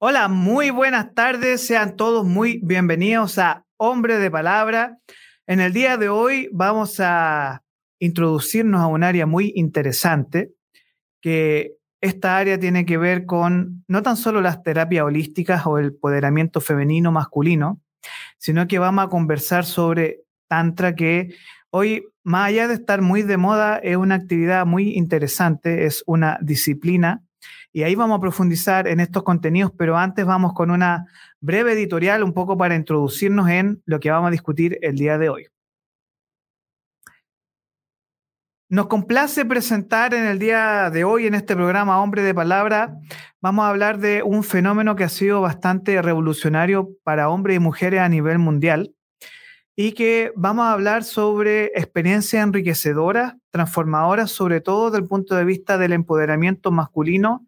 [0.00, 1.66] Hola, muy buenas tardes.
[1.66, 4.96] Sean todos muy bienvenidos a Hombre de Palabra.
[5.44, 7.64] En el día de hoy vamos a
[7.98, 10.52] introducirnos a un área muy interesante,
[11.20, 15.86] que esta área tiene que ver con no tan solo las terapias holísticas o el
[15.86, 17.80] empoderamiento femenino masculino,
[18.38, 21.34] sino que vamos a conversar sobre Tantra, que
[21.70, 26.38] hoy, más allá de estar muy de moda, es una actividad muy interesante, es una
[26.40, 27.24] disciplina
[27.78, 31.06] y ahí vamos a profundizar en estos contenidos, pero antes vamos con una
[31.38, 35.28] breve editorial un poco para introducirnos en lo que vamos a discutir el día de
[35.28, 35.46] hoy.
[38.68, 42.96] Nos complace presentar en el día de hoy en este programa Hombre de Palabra,
[43.40, 48.00] vamos a hablar de un fenómeno que ha sido bastante revolucionario para hombres y mujeres
[48.00, 48.92] a nivel mundial
[49.76, 55.44] y que vamos a hablar sobre experiencias enriquecedoras, transformadoras, sobre todo desde el punto de
[55.44, 57.47] vista del empoderamiento masculino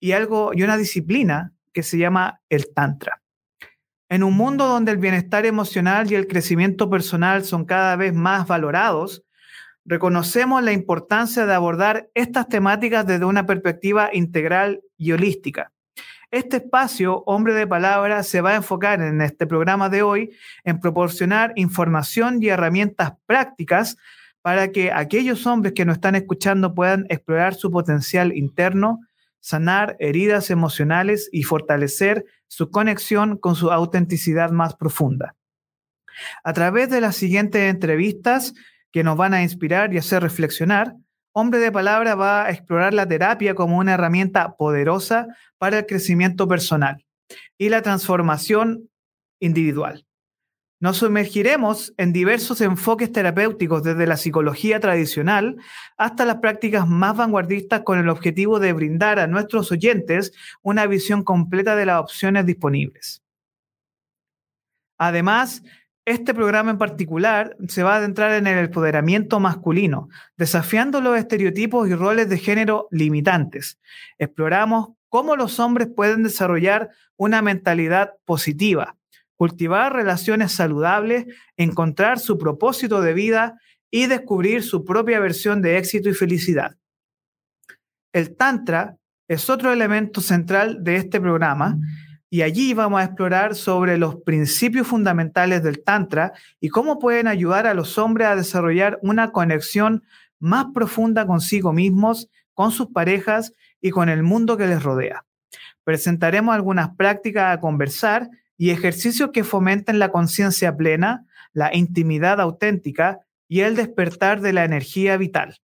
[0.00, 3.22] y algo y una disciplina que se llama el tantra.
[4.08, 8.48] En un mundo donde el bienestar emocional y el crecimiento personal son cada vez más
[8.48, 9.22] valorados,
[9.84, 15.70] reconocemos la importancia de abordar estas temáticas desde una perspectiva integral y holística.
[16.32, 20.30] Este espacio, Hombre de Palabra, se va a enfocar en este programa de hoy
[20.64, 23.96] en proporcionar información y herramientas prácticas
[24.40, 29.00] para que aquellos hombres que nos están escuchando puedan explorar su potencial interno,
[29.40, 35.34] sanar heridas emocionales y fortalecer su conexión con su autenticidad más profunda.
[36.44, 38.54] A través de las siguientes entrevistas
[38.92, 40.96] que nos van a inspirar y hacer reflexionar,
[41.32, 45.28] Hombre de Palabra va a explorar la terapia como una herramienta poderosa
[45.58, 47.04] para el crecimiento personal
[47.56, 48.90] y la transformación
[49.38, 50.04] individual.
[50.80, 55.58] Nos sumergiremos en diversos enfoques terapéuticos desde la psicología tradicional
[55.98, 60.32] hasta las prácticas más vanguardistas con el objetivo de brindar a nuestros oyentes
[60.62, 63.22] una visión completa de las opciones disponibles.
[64.96, 65.62] Además,
[66.06, 70.08] este programa en particular se va a adentrar en el empoderamiento masculino,
[70.38, 73.78] desafiando los estereotipos y roles de género limitantes.
[74.16, 78.96] Exploramos cómo los hombres pueden desarrollar una mentalidad positiva,
[79.40, 81.24] cultivar relaciones saludables,
[81.56, 83.58] encontrar su propósito de vida
[83.90, 86.76] y descubrir su propia versión de éxito y felicidad.
[88.12, 91.78] El Tantra es otro elemento central de este programa
[92.28, 97.66] y allí vamos a explorar sobre los principios fundamentales del Tantra y cómo pueden ayudar
[97.66, 100.02] a los hombres a desarrollar una conexión
[100.38, 105.24] más profunda consigo mismos, con sus parejas y con el mundo que les rodea.
[105.82, 108.28] Presentaremos algunas prácticas a conversar
[108.60, 114.64] y ejercicios que fomenten la conciencia plena, la intimidad auténtica y el despertar de la
[114.64, 115.56] energía vital.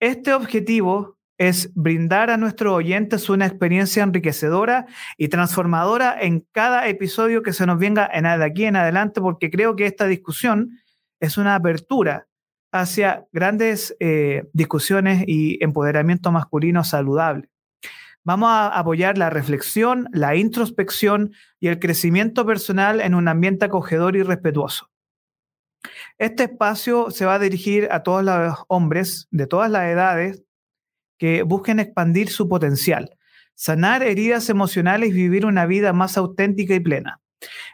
[0.00, 4.86] Este objetivo es brindar a nuestros oyentes una experiencia enriquecedora
[5.16, 9.48] y transformadora en cada episodio que se nos venga en, de aquí en adelante, porque
[9.48, 10.70] creo que esta discusión
[11.20, 12.26] es una apertura
[12.72, 17.48] hacia grandes eh, discusiones y empoderamiento masculino saludable.
[18.24, 24.16] Vamos a apoyar la reflexión, la introspección y el crecimiento personal en un ambiente acogedor
[24.16, 24.90] y respetuoso.
[26.18, 30.42] Este espacio se va a dirigir a todos los hombres de todas las edades
[31.18, 33.16] que busquen expandir su potencial,
[33.54, 37.20] sanar heridas emocionales y vivir una vida más auténtica y plena.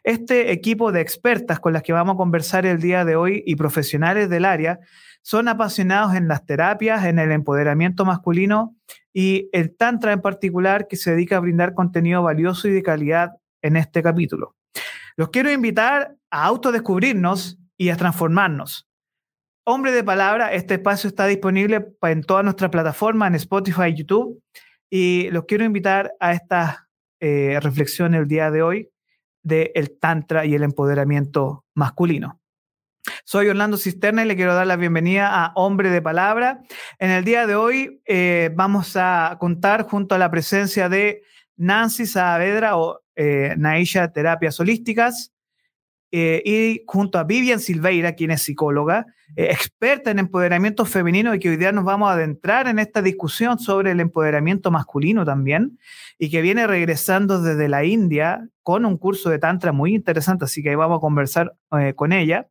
[0.02, 3.56] Este equipo de expertas con las que vamos a conversar el día de hoy y
[3.56, 4.80] profesionales del área
[5.24, 8.76] son apasionados en las terapias, en el empoderamiento masculino
[9.12, 13.30] y el Tantra en particular, que se dedica a brindar contenido valioso y de calidad
[13.62, 14.54] en este capítulo.
[15.16, 18.86] Los quiero invitar a autodescubrirnos y a transformarnos.
[19.66, 24.42] Hombre de Palabra, este espacio está disponible en todas nuestras plataformas, en Spotify y YouTube.
[24.90, 26.86] Y los quiero invitar a esta
[27.20, 28.90] eh, reflexión el día de hoy
[29.42, 32.40] del el Tantra y el empoderamiento masculino.
[33.24, 36.62] Soy Orlando Cisterna y le quiero dar la bienvenida a Hombre de Palabra.
[36.98, 41.22] En el día de hoy eh, vamos a contar junto a la presencia de
[41.56, 45.32] Nancy Saavedra o eh, Naisha Terapias Holísticas
[46.12, 49.06] eh, y junto a Vivian Silveira, quien es psicóloga,
[49.36, 53.58] experta en empoderamiento femenino y que hoy día nos vamos a adentrar en esta discusión
[53.58, 55.78] sobre el empoderamiento masculino también
[56.18, 60.62] y que viene regresando desde la India con un curso de Tantra muy interesante, así
[60.62, 61.56] que ahí vamos a conversar
[61.96, 62.48] con ella.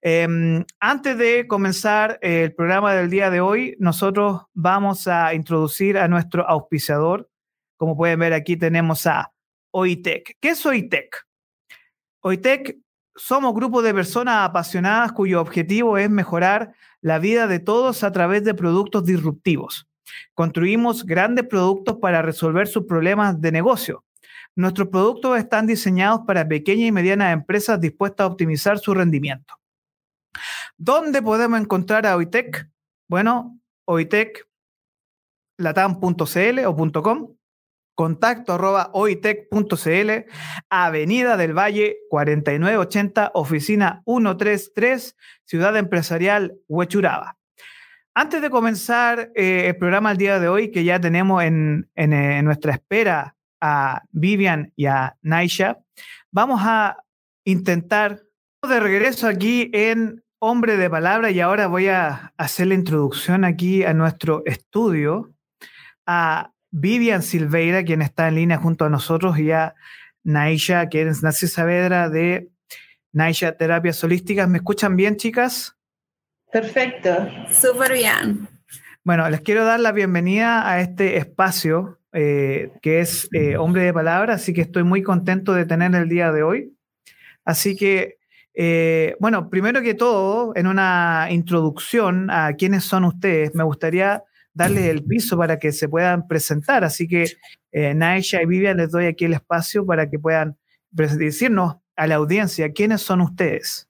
[0.00, 6.08] Em, antes de comenzar el programa del día de hoy, nosotros vamos a introducir a
[6.08, 7.28] nuestro auspiciador.
[7.76, 9.32] Como pueden ver aquí tenemos a
[9.72, 10.36] OITEC.
[10.40, 11.26] ¿Qué es OITEC?
[12.20, 12.78] OITEC
[13.16, 18.44] somos grupo de personas apasionadas cuyo objetivo es mejorar la vida de todos a través
[18.44, 19.88] de productos disruptivos.
[20.34, 24.04] Construimos grandes productos para resolver sus problemas de negocio
[24.58, 29.54] Nuestros productos están diseñados para pequeñas y medianas empresas dispuestas a optimizar su rendimiento.
[30.78, 32.70] ¿Dónde podemos encontrar a Oitec?
[33.08, 34.46] Bueno, Oitec,
[35.58, 37.34] latam.cl o .com,
[37.96, 38.56] contacto
[38.92, 40.10] oitec.cl,
[40.70, 47.36] Avenida del Valle 4980, oficina 133, Ciudad Empresarial Huechuraba.
[48.14, 52.44] Antes de comenzar eh, el programa el día de hoy, que ya tenemos en, en,
[52.44, 55.80] nuestra espera a Vivian y a Naisha,
[56.30, 57.02] vamos a
[57.44, 58.22] intentar
[58.62, 63.82] de regreso aquí en Hombre de Palabra y ahora voy a hacer la introducción aquí
[63.82, 65.34] a nuestro estudio
[66.06, 69.74] a Vivian Silveira, quien está en línea junto a nosotros, y a
[70.22, 72.50] Naisha, quien es Nancy Saavedra de
[73.12, 74.48] Naisha Terapias Holísticas.
[74.48, 75.76] ¿Me escuchan bien, chicas?
[76.52, 78.48] Perfecto, súper bien.
[79.02, 83.92] Bueno, les quiero dar la bienvenida a este espacio eh, que es eh, Hombre de
[83.92, 86.76] Palabra, así que estoy muy contento de tener el día de hoy.
[87.44, 88.17] Así que,
[88.60, 94.86] eh, bueno, primero que todo, en una introducción a quiénes son ustedes, me gustaría darles
[94.86, 96.82] el piso para que se puedan presentar.
[96.82, 97.26] Así que,
[97.94, 100.56] Naisha y Vivian, les doy aquí el espacio para que puedan
[100.90, 103.88] decirnos a la audiencia quiénes son ustedes.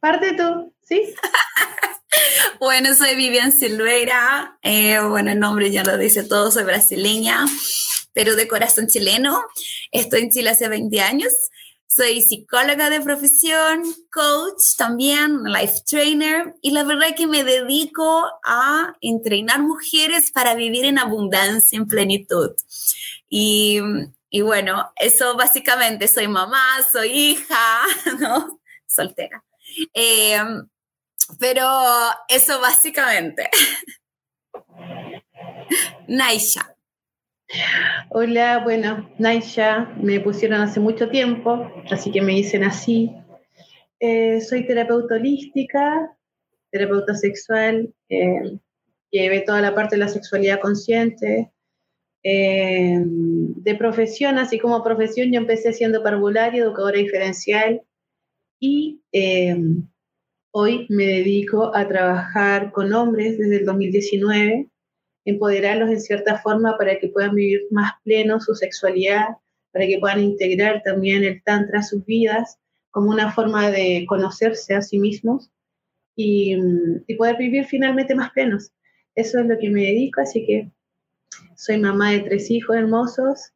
[0.00, 1.14] Parte tú, ¿sí?
[2.60, 4.58] bueno, soy Vivian Silveira.
[4.62, 7.44] Eh, bueno, el nombre ya lo dice todo, soy brasileña,
[8.18, 9.44] pero de corazón chileno.
[9.92, 11.32] Estoy en Chile hace 20 años.
[11.86, 18.96] Soy psicóloga de profesión, coach también, life trainer, y la verdad que me dedico a
[19.00, 22.50] entrenar mujeres para vivir en abundancia, en plenitud.
[23.30, 23.78] Y,
[24.30, 26.60] y bueno, eso básicamente, soy mamá,
[26.90, 27.82] soy hija,
[28.18, 28.58] ¿no?
[28.84, 29.44] Soltera.
[29.94, 30.40] Eh,
[31.38, 31.70] pero
[32.26, 33.48] eso básicamente.
[36.08, 36.74] Naisha.
[38.10, 43.10] Hola, bueno, Naisha, me pusieron hace mucho tiempo, así que me dicen así.
[44.00, 46.14] Eh, soy terapeuta holística,
[46.70, 48.58] terapeuta sexual, eh,
[49.46, 51.50] toda la parte de la sexualidad consciente.
[52.22, 57.80] de profesión, así como profesión, yo empecé siendo parvularia, educadora diferencial,
[58.60, 59.88] y em,
[60.50, 64.68] hoy me dedico a trabajar con hombres desde el 2019,
[65.28, 69.28] empoderarlos en cierta forma para que puedan vivir más pleno su sexualidad,
[69.72, 72.58] para que puedan integrar también el tantra a sus vidas
[72.90, 75.50] como una forma de conocerse a sí mismos
[76.16, 76.56] y,
[77.18, 78.72] poder vivir finalmente más plenos.
[79.14, 80.70] Eso es lo que me dedico, así que
[81.56, 83.52] soy mamá de tres hijos hermosos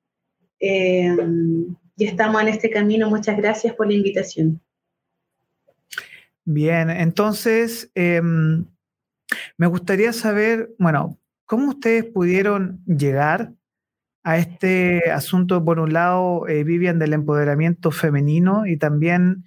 [0.59, 3.09] em, y estamos en este camino.
[3.09, 4.61] Muchas gracias por la invitación.
[6.45, 8.67] Bien, entonces em,
[9.57, 11.19] me gustaría saber, bueno,
[11.53, 13.53] ¿cómo ustedes pudieron llegar
[14.25, 19.45] a este asunto, por un lado, eh, Vivian, del empoderamiento femenino y también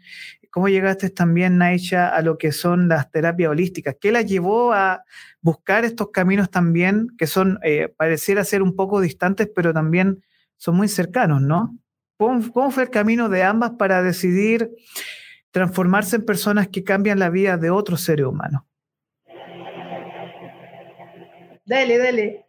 [0.51, 3.95] cómo llegaste también, Naisha, a lo que son las terapias holísticas?
[3.99, 5.03] ¿Qué la llevó a
[5.41, 10.23] buscar estos caminos también que son, eh, pareciera ser un poco distantes, pero también
[10.57, 11.75] son muy cercanos, ¿no?
[12.19, 14.69] ¿Cómo fue el camino de ambas para decidir
[15.49, 18.61] transformarse en personas que cambian la vida de otros seres humanos.
[21.65, 22.45] Dale, dale.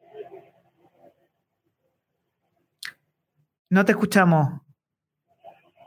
[3.71, 4.61] No te escuchamos.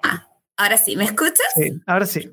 [0.03, 1.47] Ah, ahora sí, ¿me escuchas?
[1.55, 2.29] Sí, ahora sí.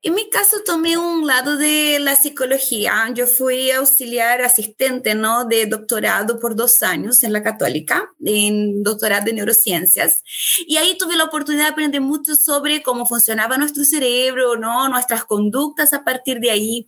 [0.00, 3.10] En mi caso tomé un lado de la psicología.
[3.14, 5.44] Yo fui auxiliar asistente ¿no?
[5.44, 10.22] de doctorado por dos años en la católica, en doctorado de neurociencias.
[10.68, 14.88] Y ahí tuve la oportunidad de aprender mucho sobre cómo funcionaba nuestro cerebro, ¿no?
[14.88, 16.86] nuestras conductas a partir de ahí.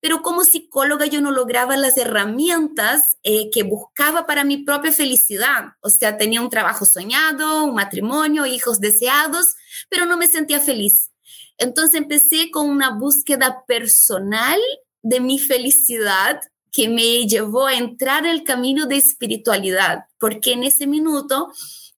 [0.00, 5.74] Pero como psicóloga yo no lograba las herramientas eh, que buscaba para mi propia felicidad.
[5.80, 9.46] O sea, tenía un trabajo soñado, un matrimonio, hijos deseados,
[9.88, 11.10] pero no me sentía feliz.
[11.58, 14.60] Entonces empecé con una búsqueda personal
[15.02, 16.40] de mi felicidad
[16.72, 21.50] que me llevó a entrar en el camino de espiritualidad, porque en ese minuto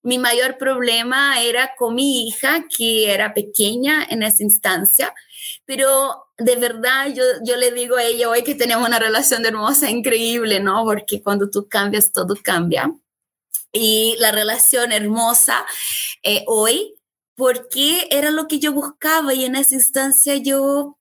[0.03, 5.13] mi mayor problema era con mi hija, que era pequeña en esa instancia,
[5.65, 9.91] pero de verdad yo, yo le digo a ella hoy que tenemos una relación hermosa,
[9.91, 10.85] increíble, ¿no?
[10.85, 12.93] Porque cuando tú cambias, todo cambia.
[13.73, 15.67] Y la relación hermosa
[16.23, 16.95] eh, hoy
[17.37, 20.99] porque era lo que yo buscaba y en esa instancia yo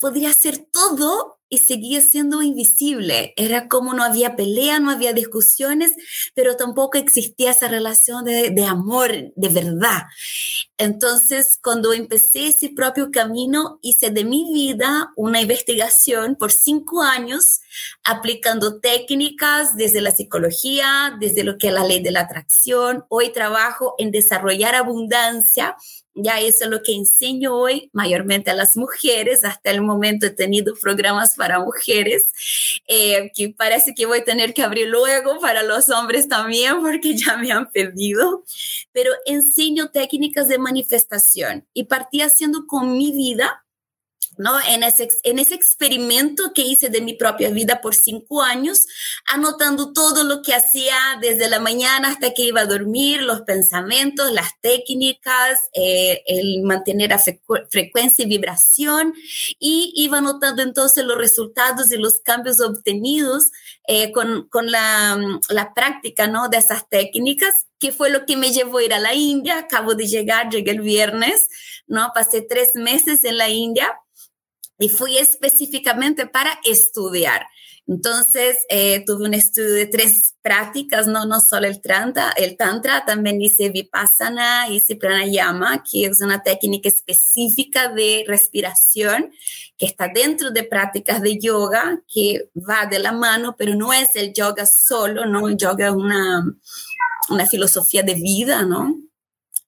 [0.00, 3.34] podría hacer todo y seguía siendo invisible.
[3.36, 5.92] Era como no había pelea, no había discusiones,
[6.34, 10.04] pero tampoco existía esa relación de, amor de verdad.
[10.78, 17.60] Entonces, cuando empecé ese propio camino, hice de mi vida una investigación por cinco años,
[18.02, 23.04] aplicando técnicas desde la psicología, desde lo que es la ley de la atracción.
[23.10, 25.76] Hoy trabajo en desarrollar abundancia
[26.14, 29.44] ya eso es lo que enseño hoy, mayormente a las mujeres.
[29.44, 32.28] Hasta el momento he tenido programas para mujeres,
[32.86, 37.16] eh, que parece que voy a tener que abrir luego para los hombres también, porque
[37.16, 38.44] ya me han pedido.
[38.92, 43.64] Pero enseño técnicas de manifestación y partí haciendo con mi vida
[44.38, 44.58] ¿no?
[44.68, 48.86] En ese, en ese experimento que hice de mi propia vida por cinco años,
[49.26, 54.32] anotando todo lo que hacía desde la mañana hasta que iba a dormir, los pensamientos,
[54.32, 57.22] las técnicas, eh, el mantener a
[57.70, 59.14] frecuencia y vibración,
[59.58, 63.50] y iba anotando entonces los resultados y los cambios obtenidos
[63.86, 66.48] eh, con, con la, la práctica, ¿no?
[66.48, 69.58] De esas técnicas que fue lo que me llevó a ir a la India.
[69.58, 71.48] Acabo de llegar, llegué el viernes,
[71.88, 72.12] ¿no?
[72.14, 73.92] Pasé tres meses en la India
[74.82, 77.46] y fui específicamente para estudiar.
[77.86, 83.04] Entonces, eh, tuve un estudio de tres prácticas, no, no solo el tantra, el tantra,
[83.04, 89.32] también hice vipassana, hice pranayama, que es una técnica específica de respiración
[89.76, 94.16] que está dentro de prácticas de yoga, que va de la mano, pero no es
[94.16, 95.48] el yoga solo, ¿no?
[95.48, 96.44] El yoga es una,
[97.30, 98.96] una filosofía de vida, ¿no?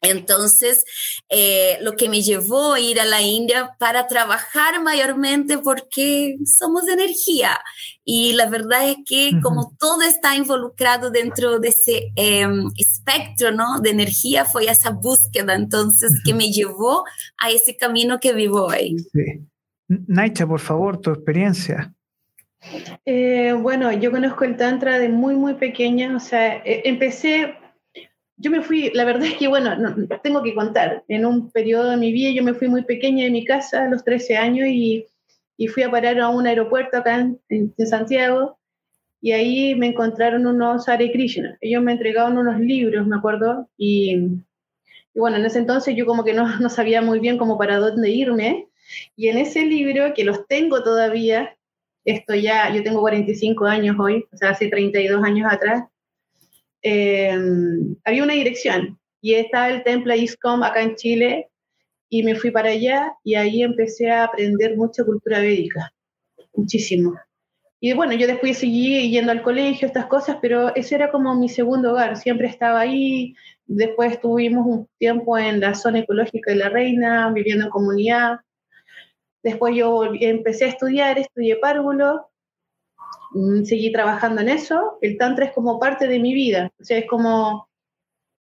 [0.04, 0.84] Entonces,
[1.28, 6.84] eh, lo que me llevó a ir a la India para trabajar mayormente porque somos
[6.86, 7.60] de energía
[8.04, 13.80] y la verdad es que como todo está involucrado dentro de ese em, espectro ¿no?
[13.80, 17.04] de energía, fue esa búsqueda entonces que me llevó
[17.38, 18.96] a ese camino que vivo hoy.
[19.12, 19.46] Sí.
[19.88, 21.94] Naicha, por favor, tu experiencia.
[23.04, 27.54] Eh, bueno, yo conozco el Tantra de muy, muy pequeña, o sea, e, empecé
[28.36, 29.76] yo me fui, la verdad es que, bueno,
[30.22, 33.30] tengo que contar, en un periodo de mi vida yo me fui muy pequeña de
[33.30, 35.06] mi casa a los 13 años y,
[35.56, 38.58] y fui a parar a un aeropuerto acá en, en, Santiago
[39.20, 41.56] y ahí me encontraron unos Hare Krishna.
[41.60, 46.24] Ellos me entregaron unos libros, me acuerdo, y, y bueno, en ese entonces yo como
[46.24, 48.68] que no, no sabía muy bien cómo para dónde irme.
[49.16, 51.56] Y en ese libro, que los tengo todavía,
[52.04, 55.84] esto ya, yo tengo 45 años hoy, o sea, hace 32 años atrás,
[56.86, 61.48] Em, había una dirección y estaba el templo ISCOM acá en Chile
[62.10, 65.90] y me fui para allá y ahí empecé a aprender mucha cultura védica,
[66.52, 67.14] muchísimo.
[67.80, 71.48] Y bueno, yo después seguí yendo al colegio, estas cosas, pero ese era como mi
[71.48, 73.34] segundo hogar, siempre estaba ahí.
[73.64, 78.40] Después estuvimos un tiempo en la zona ecológica de La Reina, viviendo en comunidad.
[79.42, 82.28] Después yo empecé a estudiar, estudié párvulo
[83.64, 84.98] seguí trabajando en eso.
[85.00, 87.68] El Tantra es como parte de mi vida, o sea, es como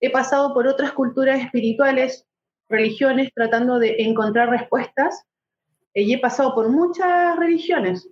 [0.01, 2.27] he pasado por otras culturas espirituales,
[2.69, 5.25] religiones, tratando de encontrar respuestas.
[5.95, 8.09] Y he pasado por muchas religiones.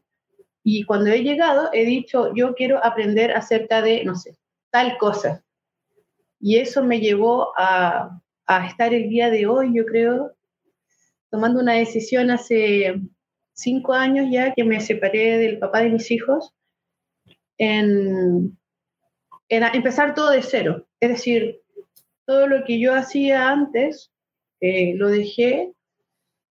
[0.64, 4.36] Y cuando he llegado, he dicho, yo quiero aprender acerca de, no sé,
[4.70, 5.44] tal cosa.
[6.40, 10.32] Y eso me llevó a, a estar el día de hoy, yo creo,
[11.30, 13.00] tomando una decisión hace
[13.56, 16.54] cinco años ya que me separé del papá de mis hijos
[17.58, 18.56] en,
[19.48, 20.86] empezar todo de cero.
[21.00, 21.62] Es decir,
[22.26, 24.12] todo lo que yo hacía antes
[24.60, 25.72] eh, lo dejé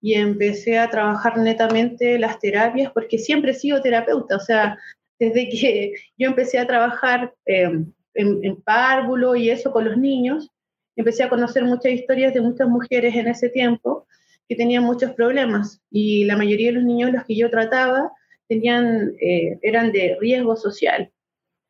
[0.02, 4.38] y empecé a trabajar netamente las terapias porque siempre he sido terapeuta.
[4.38, 4.78] O sea,
[5.20, 10.50] desde que yo empecé a trabajar em, en, en párvulo y eso con los niños,
[10.96, 14.08] empecé a conocer muchas historias de muchas mujeres en ese tiempo
[14.48, 18.12] que tenían muchos problemas y la mayoría de los niños los que yo trataba
[18.48, 21.12] tenían, eh, eran de riesgo social.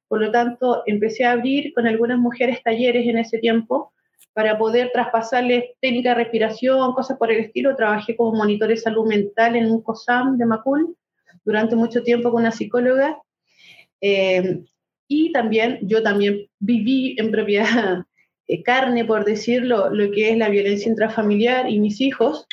[0.07, 3.93] Por lo tanto, empecé a abrir con algunas mujeres talleres en ese tiempo
[4.33, 7.75] para poder traspasarles técnica de respiración, cosas por el estilo.
[7.75, 10.95] Trabajé como monitor de salud mental en un COSAM de Macul
[11.43, 13.17] durante mucho tiempo con una psicóloga.
[14.01, 14.63] Eh,
[15.07, 18.05] y también, yo también viví en propiedad
[18.47, 22.47] eh, carne, por decirlo, lo que es la violencia intrafamiliar y mis hijos.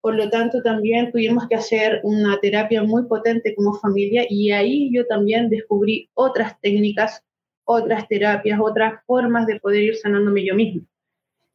[0.00, 4.90] Por lo tanto, también tuvimos que hacer una terapia muy potente como familia y ahí
[4.92, 7.22] yo también descubrí otras técnicas,
[7.64, 10.82] otras terapias, otras formas de poder ir sanándome yo misma.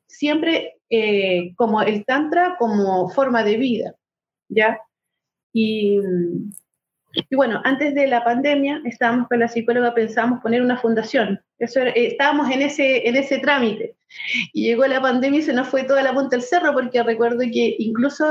[0.07, 3.95] Siempre eh, como el tantra como forma de vida,
[4.50, 4.79] ¿ya?
[5.53, 6.00] Y
[7.13, 11.41] y bueno, antes de la pandemia, estábamos con la psicóloga, pensábamos poner una fundación.
[11.60, 13.96] Eh, estábamos en ese, en ese trámite.
[14.53, 17.39] Y llegó la pandemia y se nos fue toda la punta del cerro, porque recuerdo
[17.39, 18.25] que incluso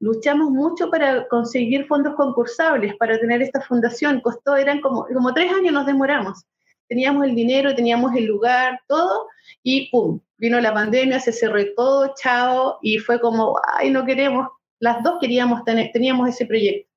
[0.00, 4.20] luchamos mucho para conseguir fondos concursables para tener esta fundación.
[4.20, 6.44] Costó, eran como, como tres años nos demoramos.
[6.88, 9.26] teníamos el dinero, teníamos el lugar, todo,
[9.62, 10.20] y ¡pum!
[10.38, 14.48] Vino la pandemia, se cerró todo, chao, y fue como, ay, no queremos,
[14.80, 16.87] las dos queríamos tener, teníamos ese proyecto.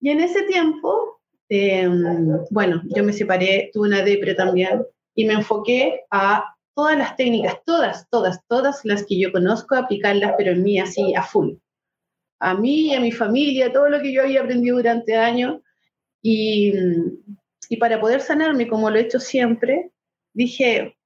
[0.00, 5.34] Y en ese tiempo, em, bueno, yo me separé, tuve una depre también, y me
[5.34, 10.62] enfoqué a todas las técnicas, todas, todas, todas las que yo conozco, aplicarlas, pero en
[10.62, 11.54] mí así, a full.
[12.38, 15.60] A mí, a mi familia, todo lo que yo había aprendido durante años.
[16.22, 16.72] Y,
[17.68, 19.90] y para poder sanarme, como lo he hecho siempre,
[20.32, 20.96] dije,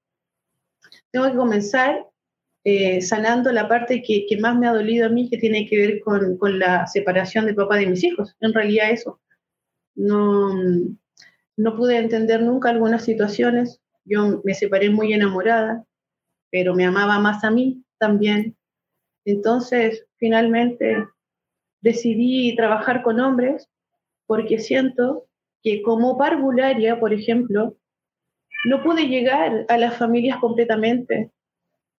[1.11, 2.07] tengo que comenzar
[2.65, 6.01] eh, sanando la parte que, más me ha dolido a mí, que tiene que ver
[6.01, 8.35] con, la separación del papá de mis hijos.
[8.41, 9.21] En realidad eso.
[9.95, 10.53] No,
[11.57, 15.85] no pude entender nunca algunas situaciones, yo me separé muy enamorada,
[16.51, 18.57] pero me amaba más a mí también.
[19.25, 21.07] Entonces, finalmente
[21.81, 23.69] decidí trabajar con hombres
[24.27, 25.27] porque siento
[25.63, 27.77] que como parvularia, por ejemplo,
[28.65, 31.31] no pude llegar a las familias completamente,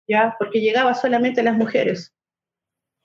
[0.09, 0.37] ¿ya?
[0.39, 2.13] Porque llegaba solamente a las mujeres.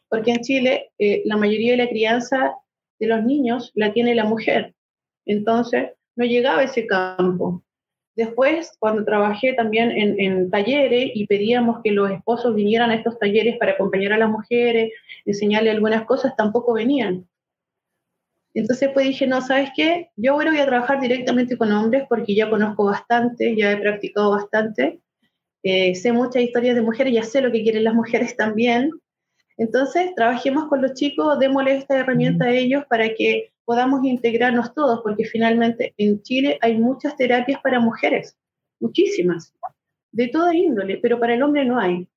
[0.10, 2.56] Porque en Chile eh, la mayoría de la crianza
[3.00, 4.74] de los niños la tiene la mujer.
[5.26, 7.64] Entonces, no llegaba a ese campo.
[8.16, 13.58] Después, cuando trabajé también en, talleres y pedíamos que los esposos vinieran a estos talleres
[13.58, 14.92] para acompañar a las mujeres,
[15.26, 17.26] enseñarle algunas cosas, tampoco venían.
[18.54, 20.10] Entonces pues dije, no, ¿sabes qué?
[20.18, 24.32] Yo ahora voy a trabajar directamente con hombres porque ya conozco bastante, ya he practicado
[24.32, 25.00] bastante,
[25.64, 28.92] eh, sé muchas historias de mujeres, ya sé lo que quieren las mujeres también.
[29.58, 35.02] Entonces, trabajemos con los chicos, démosle esta herramienta a ellos para que podamos integrarnos todos,
[35.04, 38.38] porque finalmente en Chile hay muchas terapias para mujeres,
[38.80, 39.54] muchísimas,
[40.12, 42.08] de toda índole, pero para el hombre no hay.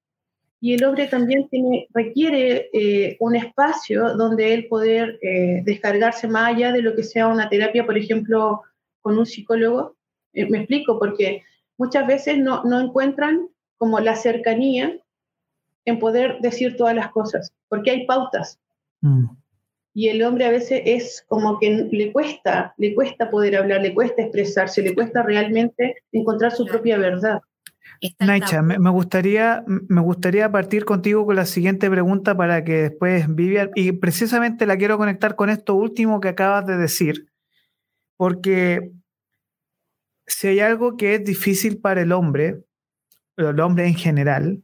[0.61, 6.55] Y el hombre también tiene, requiere eh, un espacio donde él poder eh, descargarse más
[6.55, 8.62] allá de lo que sea una terapia, por ejemplo,
[9.01, 9.97] con un psicólogo.
[10.33, 11.43] Eh, me explico, porque
[11.83, 14.97] muchas veces no, no encuentran como la cercanía
[15.85, 18.59] en poder decir todas las cosas, porque hay pautas.
[19.01, 19.27] Mm
[19.95, 23.95] y el hombre a veces es como que le cuesta, le cuesta poder hablar, le
[23.95, 27.40] cuesta expresarse, le cuesta realmente encontrar su propia verdad.
[28.18, 33.71] Naicha, me, gustaría, me gustaría partir contigo con la siguiente pregunta para que después Vivian,
[33.75, 37.27] y precisamente la quiero conectar con esto último que acabas de decir,
[38.16, 38.92] porque
[40.27, 42.63] si hay algo que es difícil para el hombre,
[43.37, 44.63] el hombre en general,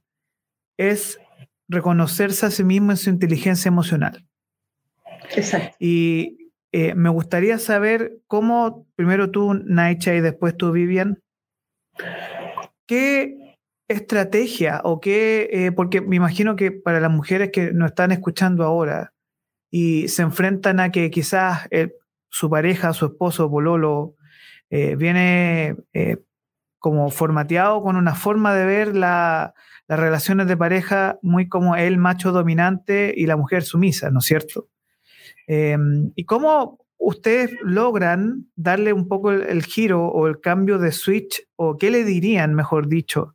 [0.76, 1.18] es
[1.68, 4.24] reconocerse a sí mismo en su inteligencia emocional.
[5.34, 5.76] Exacto.
[5.78, 11.22] Y eh, me gustaría saber cómo, primero tú, Naicha, y después tú, Vivian,
[12.86, 13.56] ¿qué
[13.88, 18.64] estrategia o qué, eh, porque me imagino que para las mujeres que nos están escuchando
[18.64, 19.14] ahora
[19.70, 21.94] y se enfrentan a que quizás eh,
[22.28, 23.48] su pareja, su esposo,
[24.70, 25.76] Pololo, viene
[26.78, 29.52] como formateado con una forma de ver las
[29.88, 34.68] relaciones de pareja muy como el macho dominante y la mujer sumisa, ¿no es cierto?
[35.46, 41.48] Em, ¿Y cómo ustedes logran darle un poco el, giro o el cambio de switch,
[41.56, 43.34] o qué le dirían, mejor dicho,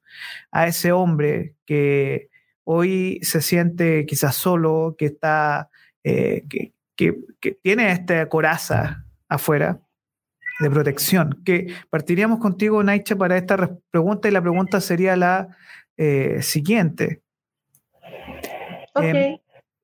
[0.52, 2.30] a ese hombre que
[2.66, 5.70] hoy se siente quizás solo, que está,
[6.04, 6.74] eh, que,
[7.62, 9.83] tiene esta coraza afuera
[10.60, 11.42] de protección?
[11.46, 15.56] Que partiríamos contigo, Naicha, para esta pregunta y la pregunta sería la
[15.98, 17.22] eh, siguiente.
[18.96, 19.38] Em,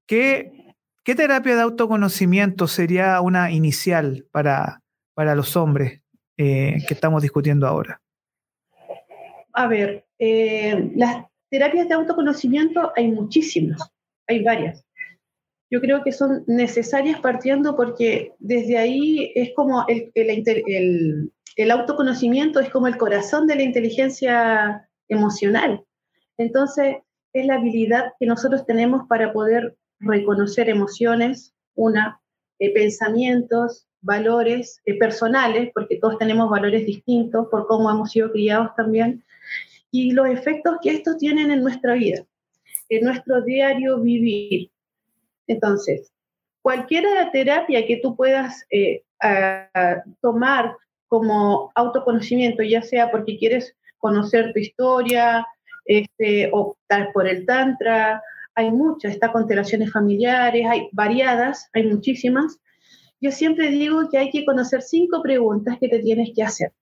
[0.06, 4.82] ¿qué, ¿Qué terapia de autoconocimiento sería una inicial para,
[5.16, 6.02] para los hombres
[6.38, 8.00] eh, que estamos discutiendo ahora?
[9.54, 13.92] A ver, eh, las terapias de autoconocimiento hay muchísimas,
[14.28, 14.86] hay varias.
[15.72, 22.60] Yo creo que son necesarias partiendo porque desde ahí es como el, el, el autoconocimiento
[22.60, 25.84] es como el corazón de la inteligencia emocional.
[26.38, 26.96] Entonces,
[27.34, 32.22] es la habilidad que nosotros tenemos para poder reconocer emociones, una,
[32.60, 38.70] eh, pensamientos, valores eh, personales, porque todos tenemos valores distintos por cómo hemos sido criados
[38.76, 39.24] también,
[39.92, 42.26] y los efectos que estos tienen en nuestra vida,
[42.90, 44.72] en nuestro diario vivir.
[45.50, 46.14] Entonces,
[46.62, 49.04] cualquier terapia que tú puedas eh,
[50.22, 55.46] tomar como autoconocimiento, ya sea porque quieres conocer tu historia,
[55.86, 58.22] este, optar por el tantra,
[58.54, 62.60] hay muchas, está constelaciones familiares, hay variadas, hay muchísimas.
[63.20, 66.74] Yo siempre digo que hay que conocer cinco preguntas que te tienes que hacer.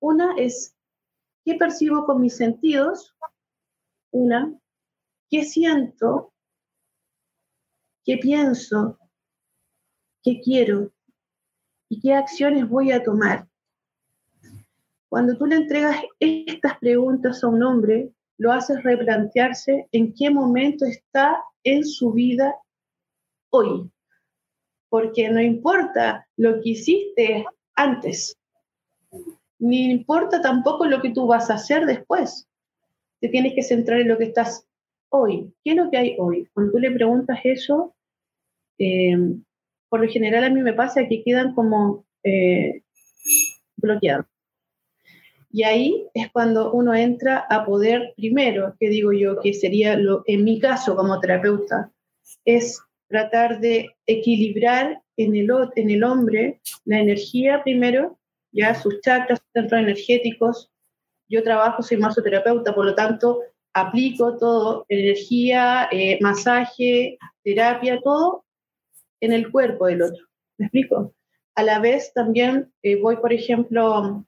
[0.00, 0.74] Una es,
[1.44, 3.14] ¿qué percibo con mis sentidos?
[4.10, 4.54] Una,
[5.30, 6.32] ¿qué siento?
[8.06, 9.00] ¿Qué pienso?
[10.22, 10.92] ¿Qué quiero?
[11.88, 13.48] ¿Y qué acciones voy a tomar?
[15.08, 20.84] Cuando tú le entregas estas preguntas a un hombre, lo haces replantearse en qué momento
[20.84, 22.54] está en su vida
[23.50, 23.90] hoy.
[24.88, 28.38] Porque no importa lo que hiciste antes,
[29.58, 32.46] ni importa tampoco lo que tú vas a hacer después.
[33.20, 34.64] Te tienes que centrar en lo que estás
[35.08, 35.52] hoy.
[35.64, 36.48] ¿Qué es lo que hay hoy?
[36.54, 37.95] Cuando tú le preguntas eso,
[38.78, 39.16] eh,
[39.88, 42.82] por lo general a mí me pasa que quedan como eh,
[43.76, 44.26] bloqueados.
[45.50, 50.22] Y ahí es cuando uno entra a poder, primero, que digo yo, que sería lo,
[50.26, 51.90] en mi caso como terapeuta,
[52.44, 58.18] es tratar de equilibrar en el, en el hombre la energía primero,
[58.52, 60.70] ya sus chakras, sus centros energéticos.
[61.28, 63.40] Yo trabajo, soy masoterapeuta, por lo tanto,
[63.72, 68.45] aplico todo, energía, eh, masaje, terapia, todo
[69.20, 70.24] en el cuerpo del otro.
[70.58, 71.14] ¿Me explico?
[71.54, 74.26] A la vez también eh, voy, por ejemplo,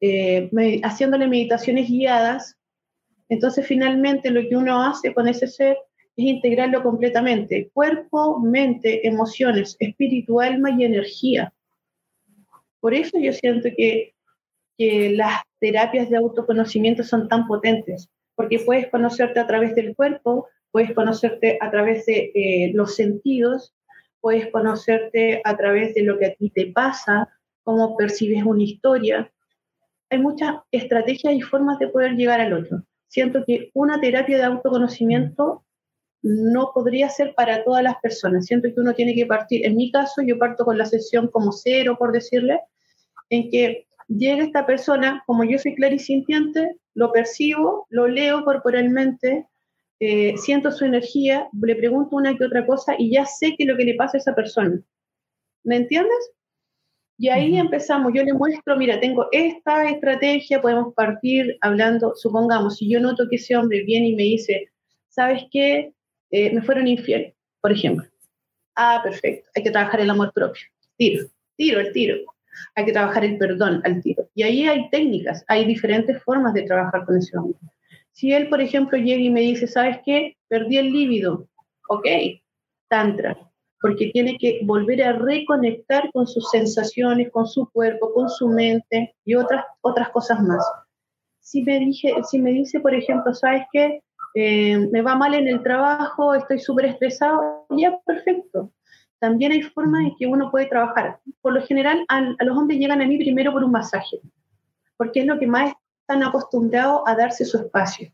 [0.00, 0.50] eh,
[0.82, 2.56] haciéndole meditaciones guiadas.
[3.28, 5.76] Entonces, finalmente, lo que uno hace con ese ser
[6.16, 7.70] es integrarlo completamente.
[7.72, 11.52] Cuerpo, mente, emociones, espíritu, alma y energía.
[12.80, 14.14] Por eso yo siento que,
[14.76, 20.48] que las terapias de autoconocimiento son tan potentes, porque puedes conocerte a través del cuerpo,
[20.70, 23.74] puedes conocerte a través de eh, los sentidos,
[24.28, 27.30] puedes conocerte a través de lo que a ti te pasa,
[27.62, 29.32] cómo percibes una historia.
[30.10, 32.82] Hay muchas estrategias y formas de poder llegar al otro.
[33.06, 35.64] Siento que una terapia de autoconocimiento
[36.20, 38.44] no podría ser para todas las personas.
[38.44, 41.50] Siento que uno tiene que partir, en mi caso yo parto con la sesión como
[41.50, 42.60] cero, por decirle,
[43.30, 49.46] en que llega esta persona, como yo soy clarisintiente, lo percibo, lo leo corporalmente,
[50.00, 53.68] eh, siento su energía, le pregunto una que otra cosa y ya sé qué es
[53.68, 54.80] lo que le pasa a esa persona.
[55.64, 56.32] ¿Me entiendes?
[57.20, 62.88] Y ahí empezamos, yo le muestro, mira, tengo esta estrategia, podemos partir hablando, supongamos, si
[62.88, 64.70] yo noto que ese hombre viene y me dice,
[65.08, 65.92] ¿sabes qué?
[66.30, 68.06] Eh, me fueron infiel, por ejemplo.
[68.76, 70.62] Ah, perfecto, hay que trabajar el amor propio.
[70.96, 72.18] Tiro, tiro, el tiro.
[72.76, 74.28] Hay que trabajar el perdón al tiro.
[74.34, 77.58] Y ahí hay técnicas, hay diferentes formas de trabajar con ese hombre.
[78.18, 80.36] Si él, por ejemplo, llega y me dice, ¿sabes qué?
[80.48, 81.46] Perdí el líbido.
[81.88, 82.04] Ok,
[82.88, 83.38] tantra,
[83.80, 89.14] porque tiene que volver a reconectar con sus sensaciones, con su cuerpo, con su mente
[89.24, 90.68] y otras, otras cosas más.
[91.38, 94.02] Si me, dije, si me dice, por ejemplo, ¿sabes qué?
[94.34, 98.72] Eh, me va mal en el trabajo, estoy súper estresado, ya perfecto.
[99.20, 101.20] También hay formas en que uno puede trabajar.
[101.40, 104.18] Por lo general, a, a los hombres llegan a mí primero por un masaje,
[104.96, 105.72] porque es lo que más
[106.08, 108.10] están acostumbrados a darse su espacio.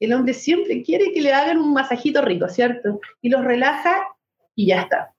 [0.00, 3.00] El hombre siempre quiere que le hagan un masajito rico, ¿cierto?
[3.20, 3.94] Y los relaja
[4.54, 5.14] y ya está.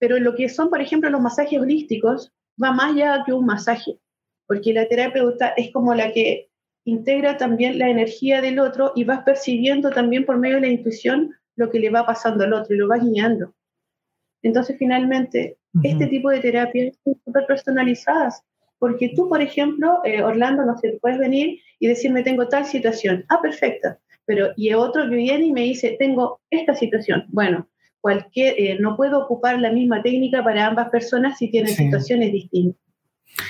[0.00, 4.00] Pero lo que son, por ejemplo, los masajes holísticos, va más allá que un masaje,
[4.46, 6.50] porque la terapeuta es como la que
[6.84, 11.32] integra también la energía del otro y vas percibiendo también por medio de la intuición
[11.54, 13.54] lo que le va pasando al otro y lo vas guiando.
[14.42, 18.42] Entonces, finalmente, este tipo de terapias son súper personalizadas
[18.80, 23.24] porque tú, por ejemplo, eh, Orlando, no sé, puedes venir y decirme, tengo tal situación.
[23.28, 23.90] Ah, perfecto.
[24.24, 27.26] Pero, y otro que viene y me dice, tengo esta situación.
[27.28, 27.68] Bueno,
[28.00, 32.80] cualquier, eh, no puedo ocupar la misma técnica para ambas personas si tienen situaciones distintas.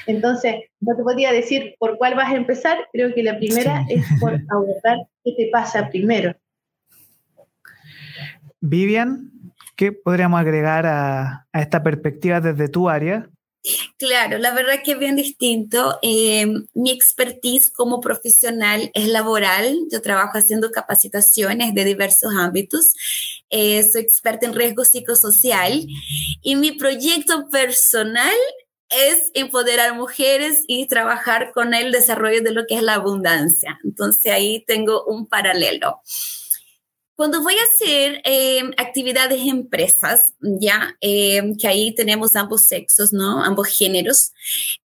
[0.07, 2.79] Entonces, no te podría decir por cuál vas a empezar.
[2.93, 6.35] Creo que la primera es por abordar qué te pasa primero.
[8.61, 9.31] Vivian,
[9.77, 13.31] ¿qué podríamos agregar a, a esta perspectiva desde tu área?
[13.99, 15.99] Claro, la verdad que es bien distinto.
[16.03, 19.79] Eh, mi expertise como profesional es laboral.
[19.93, 22.95] Yo trabajo haciendo capacitaciones de diversos ámbitos.
[23.51, 25.87] Eh, soy experta en riesgo psicosocial
[26.43, 28.37] y mi proyecto personal
[28.89, 33.79] es empoderar mujeres y trabajar con el desarrollo de lo que es la abundancia.
[33.85, 36.01] Entonces ahí tengo un paralelo.
[37.21, 43.13] Cuando voy a hacer em, actividades en empresas, ya, em, que ahí tenemos ambos sexos,
[43.13, 43.45] ¿no?
[43.45, 44.33] Ambos géneros,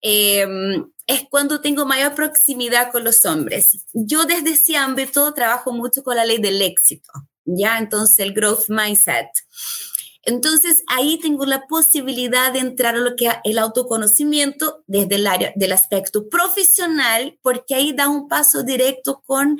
[0.01, 3.85] em, es cuando tengo mayor proximidad con los hombres.
[3.93, 7.13] Yo desde ese ámbito trabajo mucho con la ley del éxito,
[7.45, 9.29] ya, entonces el growth mindset.
[10.23, 15.27] Entonces ahí tengo la posibilidad de entrar a lo que es el autoconocimiento desde el
[15.27, 19.57] área del aspecto profesional, porque ahí da un paso directo con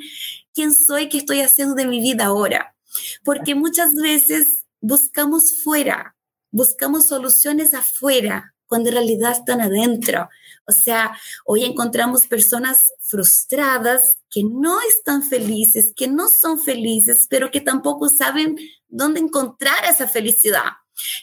[0.56, 2.74] quién soy, qué estoy haciendo de mi vida ahora.
[3.22, 6.16] Porque muchas veces buscamos fuera,
[6.50, 10.28] buscamos soluciones afuera, cuando en realidad están adentro.
[10.66, 17.50] O sea, hoy encontramos personas frustradas que no están felices, que no son felices, pero
[17.50, 18.56] que tampoco saben
[18.88, 20.72] dónde encontrar esa felicidad.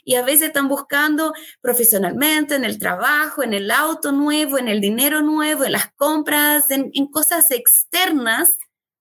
[0.05, 4.79] Y a veces están buscando profesionalmente, en el trabajo, en el auto nuevo, en el
[4.79, 8.49] dinero nuevo, en las compras, en, en cosas externas,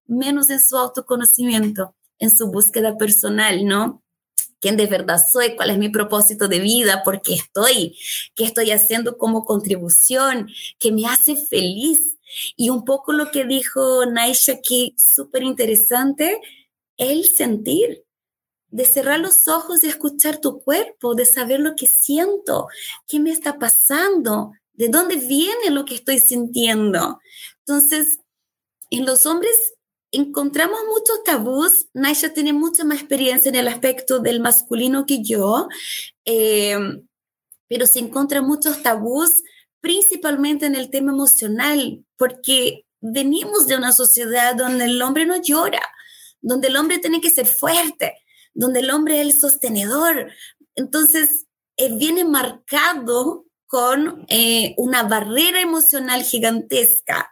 [0.07, 4.03] menos en su autoconocimiento, en su búsqueda personal, ¿no?
[4.63, 7.99] quién de verdad soy, cuál es mi propósito de vida, por qué estoy,
[8.37, 12.17] qué estoy haciendo como contribución, qué me hace feliz.
[12.57, 16.41] Y un poco lo que dijo Naisha aquí, súper interesante,
[16.97, 18.05] el sentir,
[18.69, 22.69] de cerrar los ojos y escuchar tu cuerpo, de saber lo que siento,
[23.07, 27.19] qué me está pasando, de dónde viene lo que estoy sintiendo.
[27.67, 28.21] Entonces,
[28.91, 29.75] en los hombres
[30.13, 31.89] encontramos muchos tabús.
[31.95, 35.69] Naisha tiene mucha más experiencia en el aspecto del masculino que yo,
[36.25, 36.79] eh,
[37.67, 39.43] pero se encuentran muchos tabús,
[39.81, 45.83] principalmente en el tema emocional, porque venimos de una sociedad donde el hombre no llora,
[46.41, 48.15] donde el hombre tiene que ser fuerte,
[48.55, 50.31] donde el hombre es el sostenedor.
[50.77, 51.47] Entonces,
[51.77, 57.31] eh, viene marcado con eh, una barrera emocional gigantesca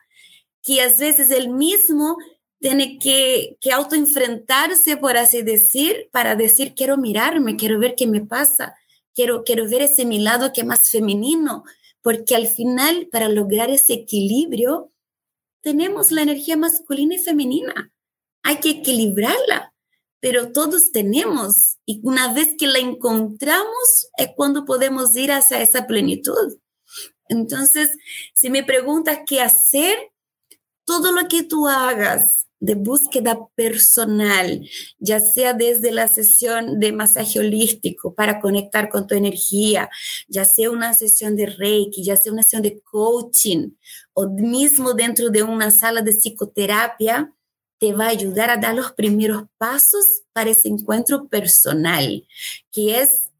[0.62, 2.16] que a veces él mismo
[2.60, 8.20] tiene que, que autoenfrentarse, por así decir, para decir, quiero mirarme, quiero ver qué me
[8.20, 8.76] pasa,
[9.14, 11.64] quiero, quiero ver ese mi lado que es más femenino,
[12.02, 14.92] porque al final, para lograr ese equilibrio,
[15.62, 17.92] tenemos la energía masculina y femenina.
[18.42, 19.74] Hay que equilibrarla,
[20.20, 21.78] pero todos tenemos.
[21.86, 26.58] Y una vez que la encontramos, es cuando podemos ir hacia esa plenitud.
[27.28, 27.96] Entonces,
[28.34, 29.96] si me preguntas qué hacer,
[30.84, 34.68] todo lo que tú hagas de búsqueda personal,
[34.98, 39.88] ya sea desde la sesión de masaje holístico para conectar con tu energía,
[40.28, 43.70] ya sea una sesión de Reiki, ya sea una sesión de coaching
[44.12, 47.34] o mismo dentro de una sala de psicoterapia,
[47.78, 52.26] te va a ayudar a dar los primeros pasos para ese encuentro personal,
[52.70, 53.30] que es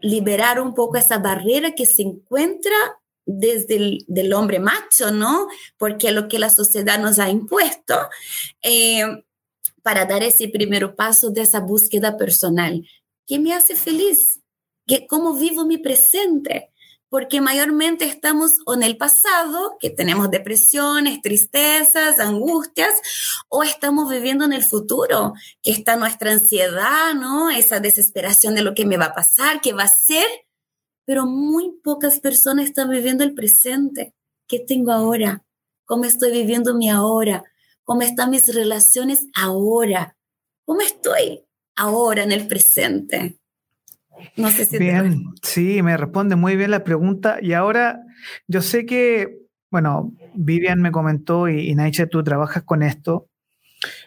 [0.00, 2.99] liberar un poco esa barrera que se encuentra
[3.38, 5.48] desde el hombre macho, ¿no?
[5.76, 7.96] Porque lo que la sociedad nos ha impuesto,
[8.62, 9.04] eh,
[9.82, 12.86] para dar ese primer paso de esa búsqueda personal.
[13.26, 14.40] ¿Qué me hace feliz?
[14.86, 16.72] ¿Qué, ¿Cómo vivo mi presente?
[17.08, 22.94] Porque mayormente estamos en el pasado, que tenemos depresiones, tristezas, angustias,
[23.48, 27.50] o estamos viviendo en el futuro, que está nuestra ansiedad, ¿no?
[27.50, 30.26] Esa desesperación de lo que me va a pasar, qué va a ser,
[31.10, 34.14] pero muy pocas personas están viviendo el presente.
[34.46, 35.42] ¿Qué tengo ahora?
[35.84, 37.42] ¿Cómo estoy viviendo mi ahora?
[37.82, 40.16] ¿Cómo están mis relaciones ahora?
[40.64, 41.40] ¿Cómo estoy
[41.74, 43.40] ahora en el presente?
[44.36, 44.78] No sé si...
[44.78, 47.38] Bien, sí, me responde muy bien la pregunta.
[47.42, 48.04] Y ahora,
[48.46, 53.26] yo sé que, bueno, Vivian me comentó y, y Naicha, tú trabajas con esto,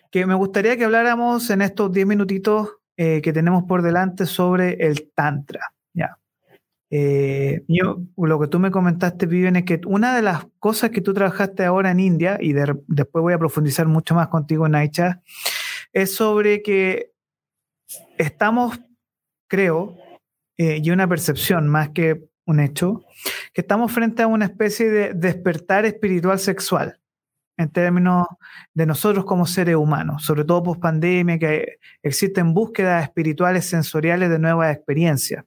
[0.10, 4.76] que me gustaría que habláramos en estos 10 minutitos eh, que tenemos por delante sobre
[4.88, 5.74] el Tantra.
[5.94, 6.18] ¿ya?
[6.96, 11.02] Eh, yo, lo que tú me comentaste, Vivian, es que una de las cosas que
[11.02, 15.24] tú trabajaste ahora en India, y después voy a profundizar mucho más contigo, Naicha,
[15.92, 17.12] es sobre que
[18.20, 18.80] estamos,
[19.48, 19.98] creo,
[20.60, 23.04] eh, y una percepción más que un hecho,
[23.54, 27.00] que estamos frente a una especie de despertar espiritual sexual
[27.58, 28.28] en términos
[28.76, 34.38] de nosotros como seres humanos, sobre todo post pandemia, que existen búsquedas espirituales sensoriales de
[34.38, 35.44] nuevas experiencias.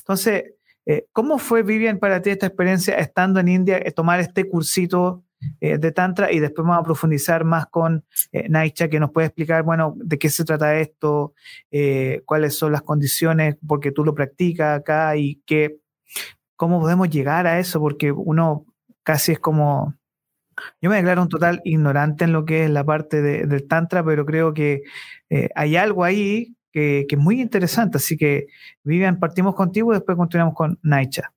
[0.00, 0.52] Entonces,
[0.86, 5.24] eh, ¿Cómo fue, Vivian, para ti esta experiencia estando en India, eh, tomar este cursito
[5.60, 8.04] eh, de Tantra y después vamos a profundizar más con
[8.48, 11.34] Naicha, que nos puede explicar, bueno, de qué se trata esto,
[12.24, 15.78] cuáles son las condiciones, porque tú lo practicas acá y qué,
[16.56, 18.66] cómo podemos llegar a eso, porque uno
[19.02, 19.94] casi es como...
[20.80, 24.24] Yo me declaro un total ignorante en lo que es la parte del Tantra, pero
[24.24, 24.82] creo que
[25.54, 27.98] hay algo ahí que, es muy interesante.
[27.98, 28.46] Así que,
[28.82, 31.32] Vivian, partimos contigo y después continuamos con Naicha.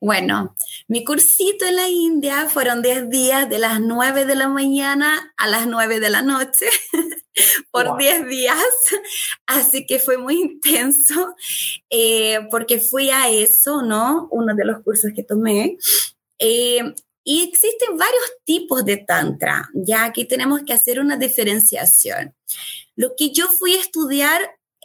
[0.00, 0.54] Bueno,
[0.86, 5.48] mi cursito en la India fueron 10 días de las 9 de la mañana a
[5.48, 6.66] las 9 de la noche
[7.70, 8.58] por 10 días,
[9.46, 11.34] así que fue muy intenso
[11.88, 14.28] eh, porque fui a eso, ¿no?
[14.30, 15.78] Uno de los cursos que tomé.
[16.38, 16.94] Eh,
[17.30, 22.34] y existen varios tipos de tantra, ya aquí tenemos que hacer una diferenciación.
[22.96, 24.40] Lo que yo fui a estudiar,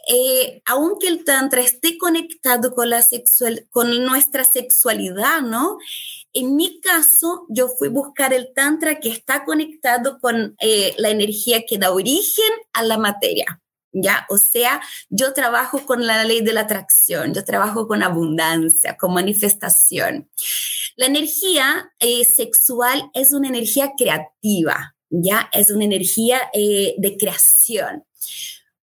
[0.08, 5.78] eh, aunque el tantra esté conectado con, la sexual, con nuestra sexualidad, ¿no?
[6.32, 11.08] En mi caso, yo fui a buscar el tantra que está conectado con eh, la
[11.08, 13.60] energía que da origen a la materia.
[13.92, 14.26] ¿ya?
[14.28, 19.14] O sea, yo trabajo con la ley de la atracción, yo trabajo con abundancia, con
[19.14, 20.28] manifestación.
[20.96, 25.48] La energía eh, sexual es una energía creativa, ¿ya?
[25.52, 28.04] Es una energía eh, de creación.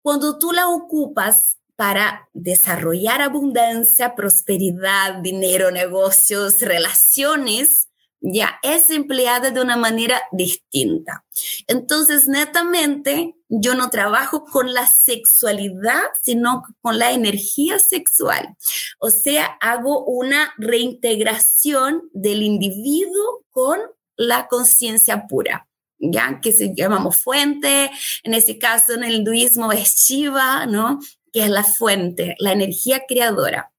[0.02, 7.88] Cuando tú la ocupas para desarrollar abundancia, prosperidad, dinero, negocios, relaciones,
[8.20, 11.24] ya es empleada de una manera distinta.
[11.68, 18.56] Entonces, netamente, yo no trabajo con la sexualidad, sino con la energía sexual.
[19.00, 23.78] O sea, hago una reintegración del individuo con
[24.16, 25.66] la conciencia pura.
[26.00, 26.40] ¿ya?
[26.40, 27.90] Que se llamamos fuente,
[28.22, 30.98] en ese caso en el hinduismo es Shiva, ¿no?
[31.32, 33.70] Que es la fuente, la energía creadora,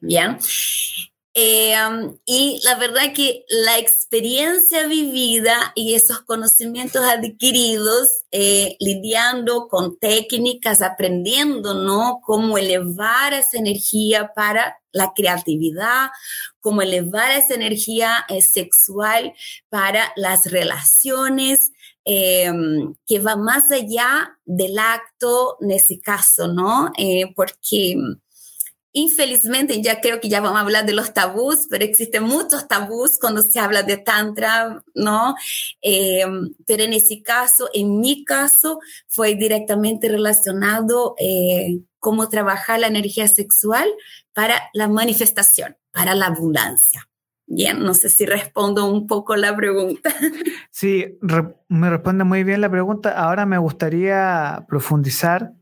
[0.00, 0.38] ¿bien?
[1.40, 1.72] Eh,
[2.24, 10.82] y la verdad que la experiencia vivida y esos conocimientos adquiridos, eh, lidiando con técnicas,
[10.82, 12.18] aprendiendo, ¿no?
[12.24, 16.08] Cómo elevar esa energía para la creatividad,
[16.58, 19.32] cómo elevar esa energía eh, sexual
[19.68, 21.70] para las relaciones,
[22.04, 26.90] que va más allá del acto en ese caso, ¿no?
[27.36, 27.96] porque
[29.00, 33.16] Infelizmente, ya creo que ya vamos a hablar de los tabús, pero existen muchos tabús
[33.20, 35.36] cuando se habla de Tantra, ¿no?
[35.80, 36.24] Eh,
[36.66, 43.28] pero en ese caso, en mi caso, fue directamente relacionado eh, cómo trabajar la energía
[43.28, 43.88] sexual
[44.32, 47.08] para la manifestación, para la abundancia.
[47.46, 50.12] Bien, no sé si respondo un poco la pregunta.
[50.70, 51.18] Sí,
[51.68, 53.12] me responde muy bien la pregunta.
[53.12, 55.52] Ahora me gustaría profundizar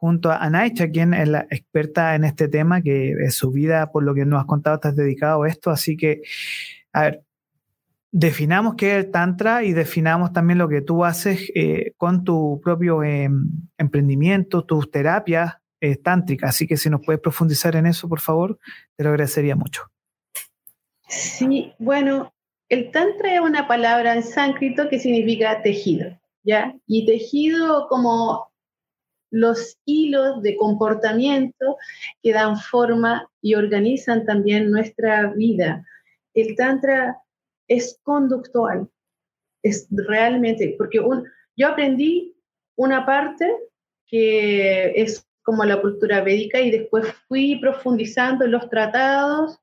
[0.00, 4.02] junto a Naicha, quien es la experta en este tema, que es su vida, por
[4.02, 5.68] lo que nos has contado, estás dedicado a esto.
[5.68, 6.22] Así que,
[6.94, 7.22] a ver,
[8.10, 12.62] definamos qué es el Tantra y definamos también lo que tú haces eh, con tu
[12.64, 13.44] propio em,
[13.76, 16.48] emprendimiento, tus terapias eh, tántricas.
[16.48, 18.58] Así que si nos puedes profundizar en eso, por favor,
[18.96, 19.82] te lo agradecería mucho.
[21.08, 22.32] Sí, bueno,
[22.70, 26.74] el Tantra es una palabra en sánscrito que significa tejido, ¿ya?
[26.86, 28.49] Y tejido como
[29.30, 31.76] los hilos de comportamiento
[32.22, 35.84] que dan forma y organizan también nuestra vida.
[36.34, 37.16] El Tantra
[37.68, 38.88] es conductual,
[39.62, 41.00] es realmente, porque
[41.56, 42.34] yo aprendí
[42.76, 43.54] una parte
[44.06, 49.58] que es como la cultura védica y después fui profundizando en los tratados,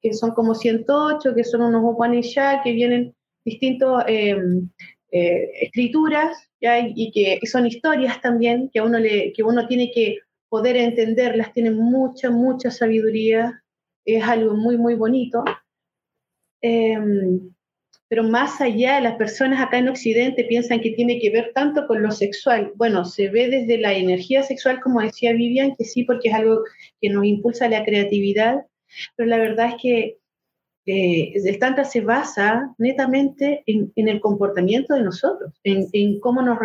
[0.00, 4.36] que son como 108, que son unos Upanishads, que vienen distintos eh,
[5.16, 11.52] eh, escrituras y que son historias también que uno, que uno tiene que poder entenderlas,
[11.52, 13.62] tienen mucha, mucha sabiduría,
[14.04, 15.44] es algo muy, muy bonito.
[16.60, 17.54] Em,
[18.08, 22.02] pero más allá, las personas acá en Occidente piensan que tiene que ver tanto con
[22.02, 22.72] lo sexual.
[22.74, 26.64] Bueno, se ve desde la energía sexual, como decía Vivian, que sí, porque es algo
[27.00, 28.66] que nos impulsa la creatividad,
[29.14, 30.18] pero la verdad es que
[30.86, 36.58] eh, el Tantra se basa netamente en, el comportamiento de nosotros, en, cómo, nos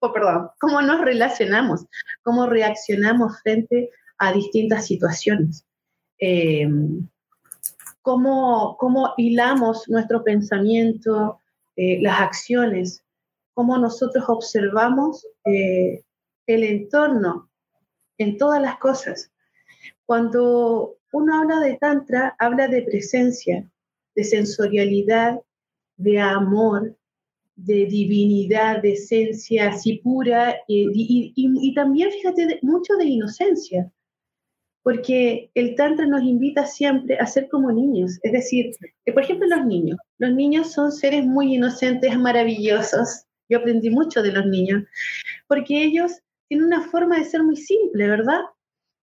[0.00, 1.86] oh, perdón, cómo nos relacionamos,
[2.22, 5.64] cómo reaccionamos frente a distintas situaciones,
[6.18, 6.68] eh,
[8.02, 11.38] cómo, cómo, hilamos nuestro pensamiento,
[11.76, 13.04] eh, las acciones,
[13.52, 17.48] cómo nosotros observamos el entorno
[18.18, 19.30] en todas las cosas.
[20.04, 23.64] Cuando uno habla de Tantra, habla de presencia,
[24.16, 25.40] de sensorialidad,
[25.96, 26.96] de amor,
[27.54, 33.92] de divinidad, de esencia así pura y, también, fíjate, mucho de inocencia,
[34.82, 38.72] porque el Tantra nos invita siempre a ser como niños, es decir,
[39.04, 44.20] que, por ejemplo los niños, los niños son seres muy inocentes, maravillosos, yo aprendí mucho
[44.20, 44.82] de los niños,
[45.46, 46.10] porque ellos
[46.48, 48.40] tienen una forma de ser muy simple, ¿verdad?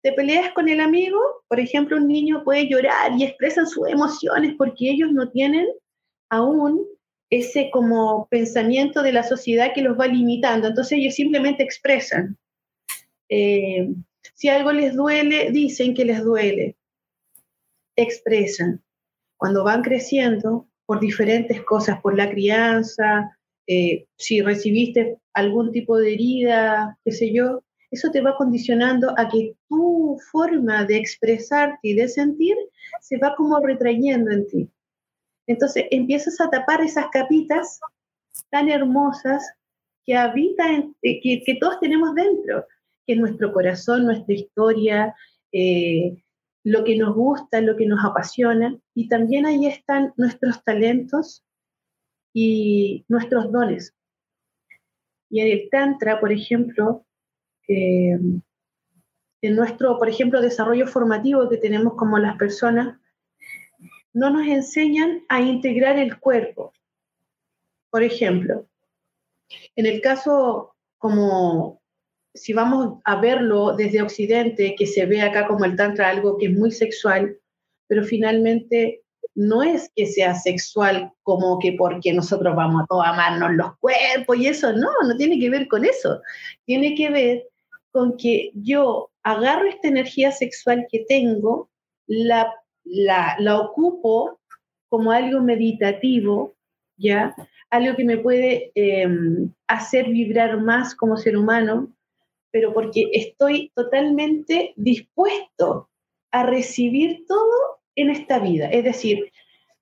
[0.06, 4.54] Te peleas con el amigo, por ejemplo, un niño puede llorar y expresan sus emociones
[4.56, 5.66] porque ellos no tienen
[6.30, 6.86] aún
[7.32, 10.68] ese como pensamiento de la sociedad que los va limitando.
[10.68, 12.38] Entonces ellos simplemente expresan.
[13.30, 13.90] Eh,
[14.36, 16.76] si algo les duele, dicen que les duele.
[17.96, 18.84] Expresan.
[19.38, 23.36] Cuando van creciendo por diferentes cosas, por la crianza,
[23.66, 29.28] eh, si recibiste algún tipo de herida, qué sé yo, eso te va condicionando a
[29.30, 32.56] que tu forma de expresarte y de sentir
[33.02, 34.70] se va como retrayendo en ti.
[35.48, 37.80] Entonces empiezas a tapar esas capitas
[38.50, 39.44] tan hermosas
[40.06, 42.66] que habitan, eh, que, todos tenemos dentro,
[43.06, 45.16] que es nuestro corazón, nuestra historia,
[45.52, 46.24] eh,
[46.64, 51.44] lo que nos gusta, lo que nos apasiona, y también ahí están nuestros talentos
[52.34, 53.94] y nuestros dones.
[55.30, 57.06] Y en el Tantra, por ejemplo,
[57.68, 58.18] eh,
[59.42, 63.00] en nuestro, por ejemplo, desarrollo formativo que tenemos como las personas,
[64.14, 66.74] no nos enseñan a integrar el cuerpo.
[67.90, 68.68] Por ejemplo,
[69.76, 71.82] en el caso como
[72.34, 76.48] si vamos a verlo desde Occidente, que se ve acá como el Tantra algo que
[76.48, 77.38] es muy sexual,
[77.88, 79.04] pero finalmente
[79.36, 84.38] no es que sea sexual como que porque nosotros vamos a todos amarnos los cuerpos
[84.38, 86.22] y eso, no, no tiene que ver con eso.
[86.66, 87.44] Tiene que ver
[87.96, 91.70] con que yo agarro esta energía sexual que tengo,
[92.08, 94.42] la, la, la ocupo
[94.90, 96.58] como algo meditativo,
[96.98, 97.34] ¿ya?
[97.70, 101.96] Algo que me puede em, hacer vibrar más como ser humano,
[102.52, 105.90] pero porque estoy totalmente dispuesto
[106.32, 108.68] a recibir todo en esta vida.
[108.68, 109.32] Es decir,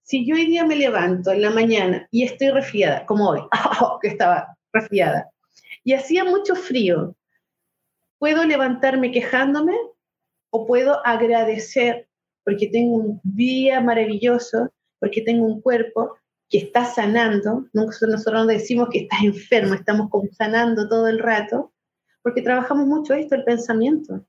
[0.03, 3.41] si yo hoy día me levanto en la mañana y estoy resfriada, como hoy,
[4.03, 5.31] que estaba resfriada,
[5.83, 7.15] y hacía mucho frío,
[8.23, 9.75] puedo levantarme quejándome
[10.49, 12.07] o puedo agradecer
[12.45, 16.15] porque tengo un día maravilloso, porque tengo un cuerpo
[16.47, 17.67] que está sanando.
[17.73, 21.73] Nosotros no decimos que estás enfermo, estamos sanando todo el rato
[22.21, 24.25] porque trabajamos mucho esto, el pensamiento.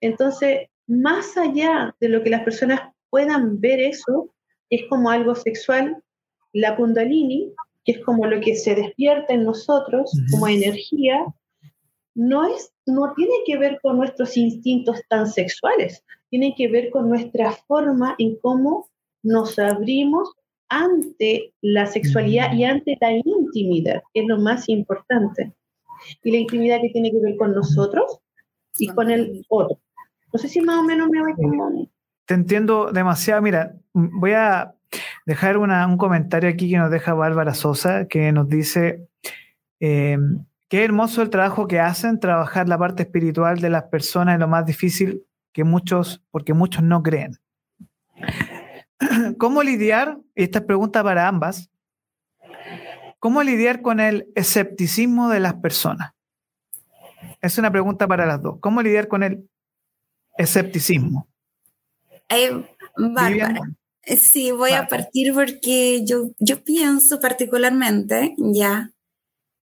[0.00, 2.80] Entonces, más allá de lo que las personas
[3.10, 4.30] puedan ver eso,
[4.70, 6.02] es como algo sexual,
[6.54, 7.52] la kundalini,
[7.84, 11.26] que es como lo que se despierta en nosotros como energía,
[12.16, 17.08] no, es, no tiene que ver con nuestros instintos tan sexuales, tiene que ver con
[17.08, 18.88] nuestra forma en cómo
[19.22, 20.32] nos abrimos
[20.68, 25.52] ante la sexualidad y ante la intimidad, que es lo más importante
[26.24, 28.18] y la intimidad que tiene que ver con nosotros
[28.78, 29.78] y con el otro.
[30.32, 31.88] No sé si más o menos me voy a
[32.24, 33.42] Te entiendo demasiado.
[33.42, 34.74] Mira, voy a
[35.26, 39.08] dejar un comentario aquí que nos deja Bárbara Sosa, que nos dice,
[39.80, 40.18] eh,
[40.68, 44.48] qué hermoso el trabajo que hacen, trabajar la parte espiritual de las personas es lo
[44.48, 47.38] más difícil que muchos, porque muchos no creen.
[49.38, 50.18] ¿Cómo lidiar?
[50.34, 51.70] esta pregunta para ambas.
[53.18, 56.12] ¿Cómo lidiar con el escepticismo de las personas?
[57.40, 58.58] Es una pregunta para las dos.
[58.60, 59.48] ¿Cómo lidiar con el
[60.36, 61.26] escepticismo?
[62.28, 62.62] Eh.
[64.20, 68.92] Sí, voy a partir porque yo, yo pienso particularmente, ya,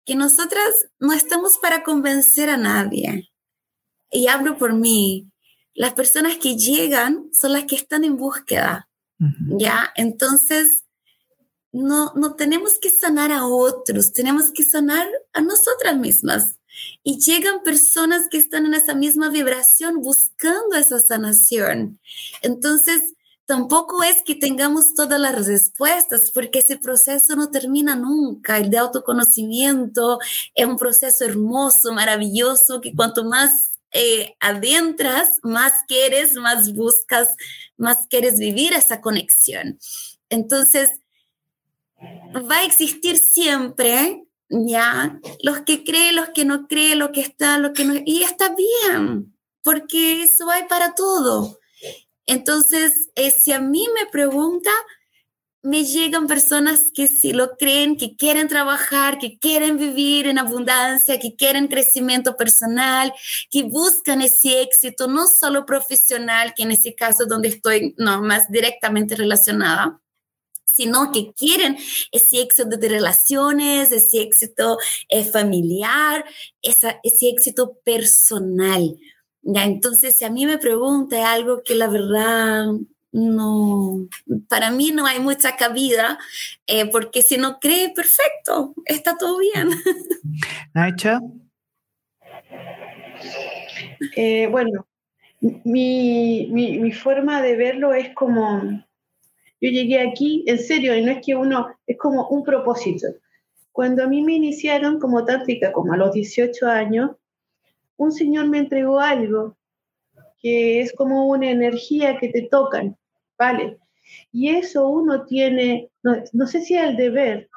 [0.05, 3.31] que nosotras no estamos para convencer a nadie.
[4.11, 5.31] Y hablo por mí.
[5.75, 9.93] Las personas que llegan son las que están en búsqueda, ¿ya?
[9.97, 10.85] Entonces,
[11.73, 16.59] no, no tenemos que sanar a otros, tenemos que sanar a nosotras mismas.
[17.03, 22.01] Y llegan personas que están en esa misma vibración buscando esa sanación.
[22.43, 23.15] Entonces,
[23.47, 28.59] tampoco es que tengamos todas las respuestas, porque ese proceso no termina nunca.
[28.59, 30.19] El de autoconocimiento
[30.55, 37.29] es un proceso hermoso, maravilloso, que cuanto más eh, adentras, más quieres, más buscas,
[37.77, 39.79] más quieres vivir esa conexión.
[40.31, 40.91] Entonces,
[42.51, 45.21] va a existir siempre, ¿ya?
[45.43, 47.95] Los que creen, los que no creen, lo que está, lo que no...
[48.05, 51.59] Y está bien, porque eso hay para todo.
[52.27, 54.71] Entonces, eh, si a mí me pregunta,
[55.63, 61.21] me llegan personas que sí lo creen, que quieren trabajar, que quieren vivir en abundancia,
[61.21, 63.13] que quieren crecimiento personal,
[63.49, 68.51] que buscan ese éxito, no solo profesional, que en ese caso donde estoy no, más
[68.51, 70.01] directamente relacionada,
[70.65, 71.77] sino que quieren
[72.11, 76.25] ese éxito de relaciones, ese éxito eh, familiar,
[76.61, 78.97] ese éxito personal.
[79.43, 82.67] Ya, entonces, si a mí me pregunta algo que la verdad
[83.13, 84.09] no,
[84.49, 86.19] para mí no hay mucha cabida,
[86.67, 89.69] eh, porque si no cree, perfecto, está todo bien.
[90.75, 91.21] Nacha.
[94.17, 94.87] Eh, bueno,
[95.65, 98.83] mi, mi forma de verlo es como
[99.63, 103.07] yo llegué aquí, en serio, y no es que uno, es como un propósito.
[103.71, 107.13] Cuando a mí me iniciaron como táctica, como a los 18 años,
[108.03, 109.57] un señor me entregó algo
[110.41, 112.97] que es como una energía que te tocan,
[113.39, 113.79] ¿vale?
[114.33, 117.49] Y eso uno tiene, no, sé si es el deber,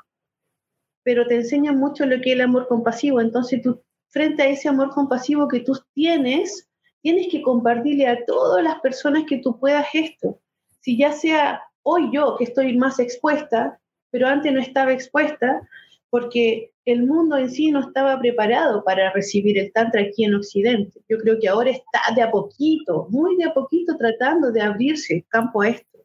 [1.03, 3.19] pero te enseña mucho lo que es el amor compasivo.
[3.19, 6.69] Entonces tú, frente a ese amor compasivo que tú tienes,
[7.01, 10.39] tienes que compartirle a todas las personas que tú puedas esto.
[10.81, 13.79] Si ya sea hoy yo que estoy más expuesta,
[14.11, 15.67] pero antes no estaba expuesta
[16.09, 21.01] porque el mundo en sí no estaba preparado para recibir el Tantra aquí en Occidente.
[21.09, 25.15] Yo creo que ahora está de a poquito, muy de a poquito tratando de abrirse
[25.15, 25.99] el campo a esto.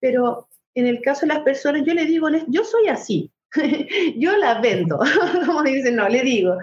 [0.00, 3.30] Pero en el caso de las personas, yo le digo, yo soy así,
[4.16, 4.98] yo la vendo,
[5.46, 6.56] como dicen, no, le digo,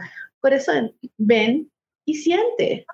[0.53, 0.71] eso
[1.17, 1.69] ven
[2.05, 2.85] y siente.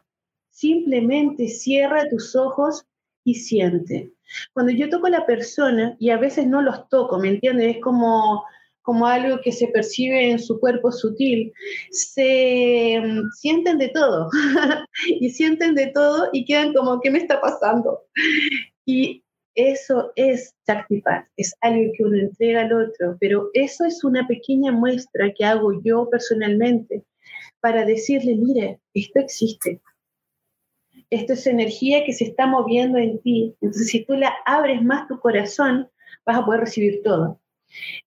[0.49, 2.85] Simplemente cierra tus ojos
[3.23, 4.11] y siente.
[4.53, 7.75] Cuando yo toco a la persona, y a veces no los toco, ¿me entiendes?
[7.75, 8.43] Es como,
[8.83, 11.51] como algo que se percibe en su cuerpo sutil,
[11.89, 14.29] se mm, sienten de todo
[15.07, 18.01] y sienten de todo y quedan como, ¿qué me está pasando?
[18.85, 19.23] Y
[19.55, 24.71] eso es Shaktipat, es algo que uno entrega al otro, pero eso es una pequeña
[24.71, 27.03] muestra que hago yo personalmente
[27.61, 29.81] para decirle, mire, esto existe.
[31.09, 33.55] Esto es energía que se está moviendo en ti.
[33.61, 35.87] Entonces, si tú la abres más tu corazón,
[36.25, 37.39] vas a poder recibir todo.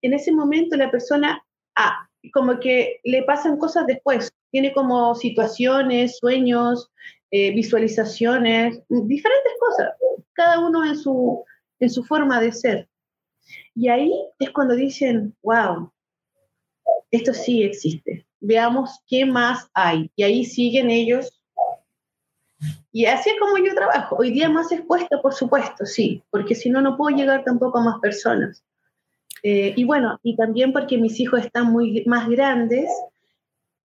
[0.01, 1.43] En ese momento la persona,
[1.75, 6.91] ah, como que le pasan cosas después, tiene como situaciones, sueños,
[7.31, 9.89] eh, visualizaciones, diferentes cosas,
[10.33, 11.43] cada uno en su,
[11.79, 12.89] en su forma de ser.
[13.73, 15.91] Y ahí es cuando dicen, wow,
[17.11, 20.11] esto sí existe, veamos qué más hay.
[20.15, 21.41] Y ahí siguen ellos.
[22.91, 24.15] Y así es como yo trabajo.
[24.17, 27.83] Hoy día más expuesta, por supuesto, sí, porque si no, no puedo llegar tampoco a
[27.83, 28.63] más personas.
[29.47, 32.89] Eh, y bueno, y también porque mis hijos están muy más grandes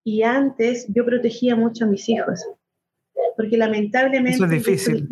[0.03, 2.41] y antes yo protegía mucho a mis hijos.
[3.37, 4.37] Porque lamentablemente...
[4.37, 5.07] Eso es difícil.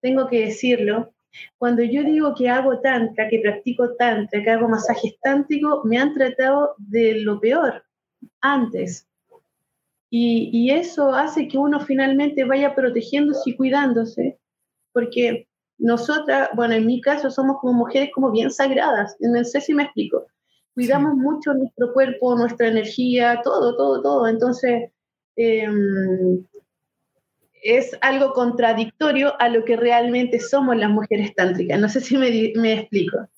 [0.00, 1.14] Tengo que decirlo.
[1.58, 6.12] Cuando yo digo que hago tantra, que practico tantra, que hago masajes tántricos, me han
[6.12, 7.84] tratado de lo peor
[8.40, 9.06] antes.
[10.10, 14.40] Y, y, eso hace que uno finalmente vaya protegiéndose y cuidándose,
[14.92, 15.46] porque
[15.82, 19.82] nosotras, bueno, en mi caso somos como mujeres como bien sagradas, no sé si me
[19.82, 20.26] explico.
[20.74, 24.28] Cuidamos mucho nuestro cuerpo, nuestra energía, todo, todo, todo.
[24.28, 24.90] Entonces,
[25.36, 26.44] em,
[27.62, 31.80] es algo contradictorio a lo que realmente somos las mujeres tántricas.
[31.80, 33.28] No sé si me, me explico.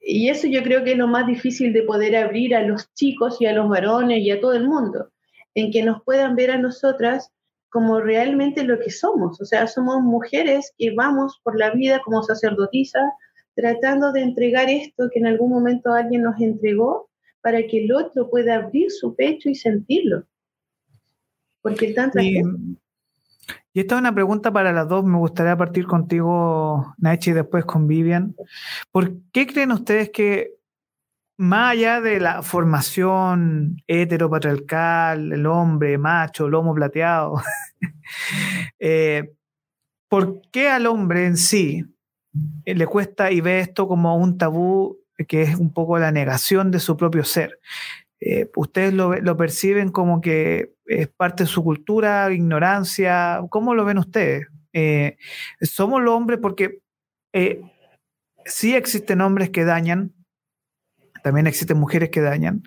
[0.00, 3.40] Y eso yo creo que es lo más difícil de poder abrir a los chicos
[3.40, 5.10] y a los varones y a todo el mundo,
[5.54, 7.30] en que nos puedan ver a nosotras
[7.70, 9.40] como realmente lo que somos.
[9.40, 13.04] O sea, somos mujeres que vamos por la vida como sacerdotisas
[13.54, 17.08] tratando de entregar esto que en algún momento alguien nos entregó
[17.40, 20.24] para que el otro pueda abrir su pecho y sentirlo.
[21.62, 22.20] Porque tanto...
[22.20, 22.42] Y,
[23.72, 25.04] y esta es una pregunta para las dos.
[25.04, 28.34] Me gustaría partir contigo, Nachi, y después con Vivian.
[28.90, 30.54] ¿Por qué creen ustedes que
[31.38, 37.42] más allá de la formación heteropatriarcal, el hombre macho, lomo plateado,
[38.78, 39.34] eh,
[40.08, 41.84] ¿por qué al hombre en sí
[42.64, 46.80] le cuesta y ve esto como un tabú que es un poco la negación de
[46.80, 47.60] su propio ser?
[48.18, 53.42] Eh, ¿Ustedes lo, perciben como que es parte de su cultura, ignorancia?
[53.50, 54.46] ¿Cómo lo ven ustedes?
[54.72, 55.16] Eh,
[55.60, 56.80] somos los hombres porque
[58.46, 60.15] sí existen hombres que dañan,
[61.26, 62.62] también existen mujeres que dañan.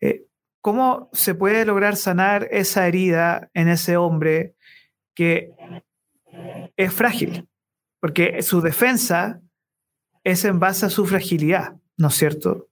[0.00, 0.24] Eh,
[0.60, 4.56] ¿Cómo se puede lograr sanar esa herida en ese hombre
[5.14, 5.52] que
[6.76, 7.48] es frágil?
[8.00, 9.40] Porque su defensa
[10.24, 12.68] es en base a su fragilidad, ¿no es cierto?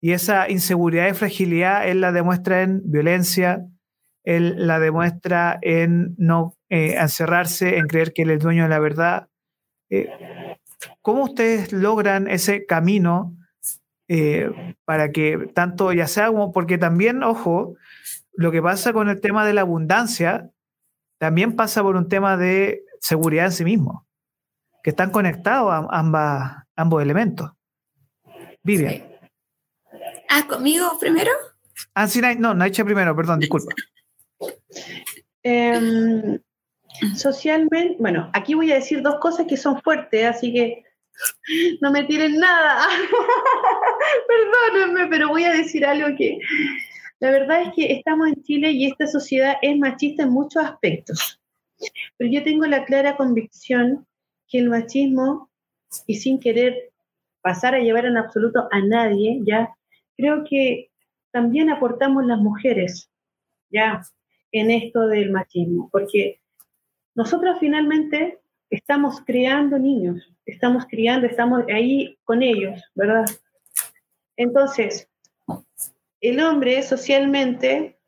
[0.00, 3.66] Y esa inseguridad y fragilidad él la demuestra en violencia,
[4.22, 8.78] él la demuestra en no eh, encerrarse, en creer que él es dueño de la
[8.78, 9.28] verdad.
[9.90, 10.08] Eh,
[11.00, 13.36] ¿Cómo ustedes logran ese camino
[14.14, 17.76] eh, para que tanto ya sea como, porque también, ojo,
[18.34, 20.50] lo que pasa con el tema de la abundancia,
[21.16, 24.06] también pasa por un tema de seguridad en sí mismo,
[24.82, 27.52] que están conectados a ambas, ambos elementos.
[28.62, 29.02] Vivian.
[30.28, 31.30] Ah, conmigo primero.
[31.94, 33.72] Ah, sí, no, no, hecho primero, perdón, disculpa.
[35.42, 36.38] Em,
[37.16, 40.84] socialmente, bueno, aquí voy a decir dos cosas que son fuertes, así que
[41.80, 42.88] no me tiren nada.
[44.28, 46.38] Perdónenme, pero voy a decir algo que
[47.20, 51.40] la verdad es que estamos en Chile y esta sociedad es machista en muchos aspectos.
[52.16, 54.06] Pero yo tengo la clara convicción
[54.48, 55.50] que el machismo,
[56.06, 56.90] y sin querer
[57.40, 59.74] pasar a llevar en absoluto a nadie, ya,
[60.16, 60.90] creo que
[61.30, 63.10] también aportamos las mujeres,
[63.70, 64.02] ya,
[64.52, 66.40] en esto del machismo, porque
[67.14, 73.24] nosotros finalmente estamos creando niños, estamos criando, estamos ahí con ellos, ¿verdad?
[74.36, 75.08] Entonces,
[76.20, 77.98] el hombre socialmente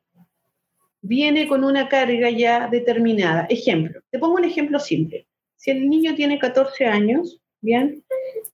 [1.03, 3.47] viene con una carga ya determinada.
[3.51, 5.27] Ejemplo, te pongo un ejemplo simple.
[5.57, 8.05] Si el niño tiene 14 años, ¿bien?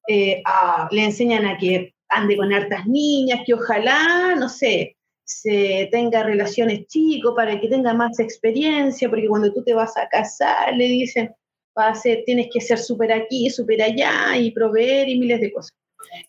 [0.09, 5.89] Eh, ah, le enseñan a que ande con hartas niñas, que ojalá, no sé, se
[5.93, 10.75] tenga relaciones chicos para que tenga más experiencia, porque cuando tú te vas a casar,
[10.75, 11.33] le dicen,
[11.79, 15.53] va a ser, tienes que ser súper aquí, súper allá y proveer y miles de
[15.53, 15.77] cosas.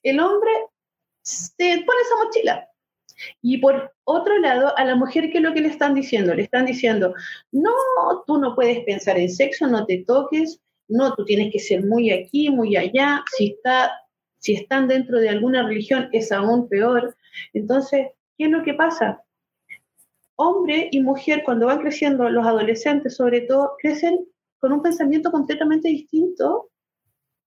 [0.03, 0.51] El hombre
[1.23, 2.67] se pone esa mochila.
[3.41, 6.33] Y por otro lado, a la mujer, ¿qué es lo que le están diciendo?
[6.33, 7.13] Le están diciendo,
[7.51, 7.71] no,
[8.25, 12.11] tú no puedes pensar en sexo, no te toques, no, tú tienes que ser muy
[12.11, 13.91] aquí, muy allá, si está
[14.39, 17.15] Si están dentro de alguna religión es aún peor.
[17.53, 19.23] Entonces, ¿qué es lo que pasa?
[20.35, 24.25] Hombre y mujer, cuando van creciendo, los adolescentes sobre todo, crecen
[24.61, 26.69] con un pensamiento completamente distinto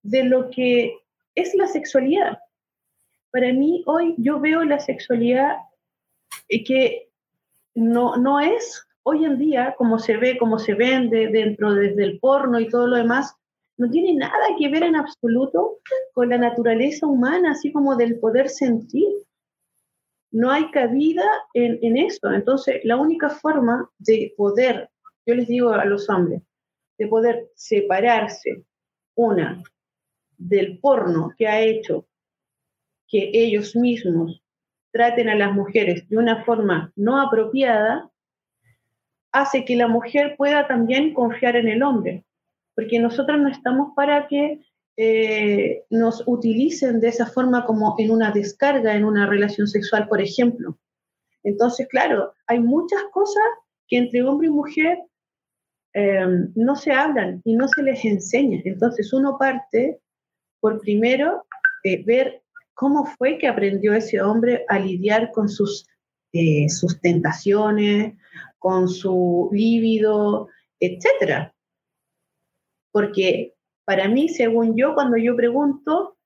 [0.02, 0.98] de lo que
[1.34, 2.38] es la sexualidad.
[3.30, 5.56] Para mí, hoy yo veo la sexualidad
[6.48, 7.08] eh, que
[7.74, 12.18] no, no es hoy en día como se ve, como se vende dentro desde el
[12.18, 13.34] porno y todo lo demás,
[13.76, 15.78] no tiene nada que ver en absoluto
[16.14, 19.08] con la naturaleza humana, así como del poder sentir.
[20.32, 22.32] No hay cabida en, en eso.
[22.32, 24.90] Entonces, la única forma de poder,
[25.26, 26.42] yo les digo a los hombres,
[27.05, 28.64] de poder separarse,
[29.14, 29.62] una,
[30.38, 32.07] del porno que ha hecho
[33.07, 34.42] que ellos mismos
[34.90, 38.11] traten a las mujeres de una forma no apropiada,
[39.32, 42.24] hace que la mujer pueda también confiar en el hombre,
[42.74, 44.61] porque nosotros no estamos para que
[44.96, 50.20] eh, nos utilicen de esa forma como en una descarga, en una relación sexual, por
[50.20, 50.78] ejemplo.
[51.42, 53.44] Entonces, claro, hay muchas cosas
[53.88, 54.98] que entre hombre y mujer
[55.95, 58.61] eh, no se hablan y no se les enseña.
[58.64, 60.01] Entonces, uno parte
[60.61, 61.47] por primero
[61.84, 62.42] eh, ver
[62.74, 65.86] cómo fue que aprendió ese hombre a lidiar con sus,
[66.68, 68.14] sus tentaciones,
[68.59, 70.49] con su líbido,
[70.80, 71.55] etcétera.
[72.90, 76.16] Porque para mí, según yo, cuando yo pregunto,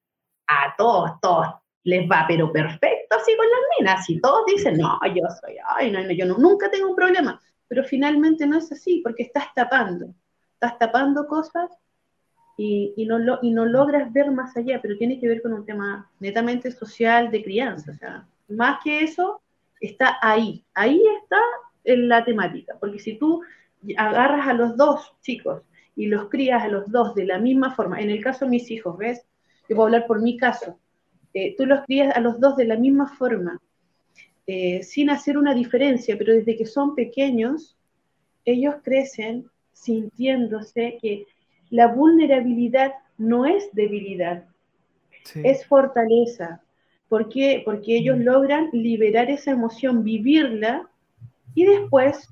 [0.47, 1.47] a todos, todos
[1.85, 5.91] les va, pero perfecto así con las minas, y todos dicen, no, yo soy, ay,
[5.91, 10.15] no, yo nunca tengo un problema, pero finalmente no es así, porque estás tapando,
[10.55, 11.71] estás tapando cosas
[12.57, 16.11] y, no, y no logras ver más allá, pero tiene que ver con un tema
[16.19, 19.41] netamente social de crianza, o sea, más que eso,
[19.81, 21.39] está ahí, ahí está
[21.85, 23.43] en la temática, porque si tú
[23.97, 25.63] agarras a los dos chicos
[25.95, 28.71] y los crías a los dos de la misma forma, en el caso de mis
[28.71, 29.25] hijos, ¿ves?
[29.69, 30.79] Yo puedo hablar por mi caso,
[31.35, 33.61] eh, tú los crías a los dos de la misma forma,
[34.51, 37.77] eh, sin hacer una diferencia, pero desde que son pequeños,
[38.47, 39.45] ellos crecen
[39.75, 41.27] sintiéndose que
[41.69, 44.47] la vulnerabilidad no es debilidad,
[45.35, 46.63] es fortaleza.
[47.11, 47.61] ¿Por qué?
[47.63, 48.23] Porque ellos mm.
[48.23, 50.89] logran liberar esa emoción, vivirla
[51.55, 52.27] y después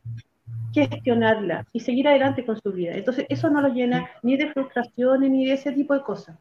[0.73, 2.93] gestionarla y seguir adelante con su vida.
[2.95, 6.39] Entonces, eso no lo llena ni de frustraciones ni de ese tipo de cosas.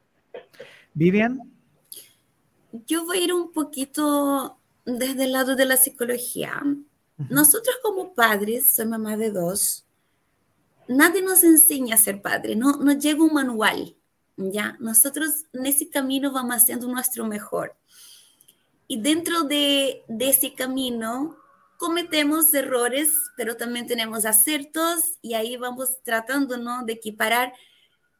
[0.93, 1.41] Vivian.
[2.87, 6.61] Yo voy a ir un poquito desde el lado de la psicología.
[7.29, 9.85] Nosotros como padres, soy mamá de dos,
[10.87, 13.95] nadie nos enseña a ser padre, no nos llega un manual,
[14.37, 14.75] ¿ya?
[14.79, 17.75] Nosotros en ese camino vamos haciendo nuestro mejor.
[18.87, 21.37] Y dentro de, de ese camino
[21.77, 26.83] cometemos errores, pero también tenemos aciertos y ahí vamos tratando ¿no?
[26.85, 27.53] de equiparar.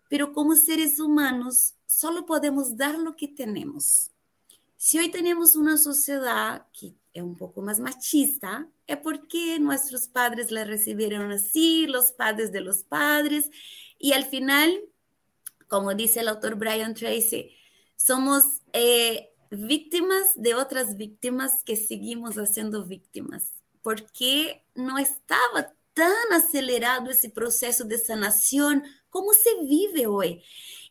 [0.10, 4.12] Pero como seres humanos, solo podemos dar lo que tenemos.
[4.78, 10.52] Si hoy tenemos una sociedad que es un poco más machista, es porque nuestros padres
[10.52, 13.50] la recibieron así, los padres de los padres,
[13.98, 14.78] y al final,
[15.68, 17.56] como dice el autor Brian Tracy,
[17.96, 27.10] somos eh, víctimas de otras víctimas que seguimos haciendo víctimas, porque no estaba tan acelerado
[27.10, 30.44] ese proceso de sanación como se vive hoy.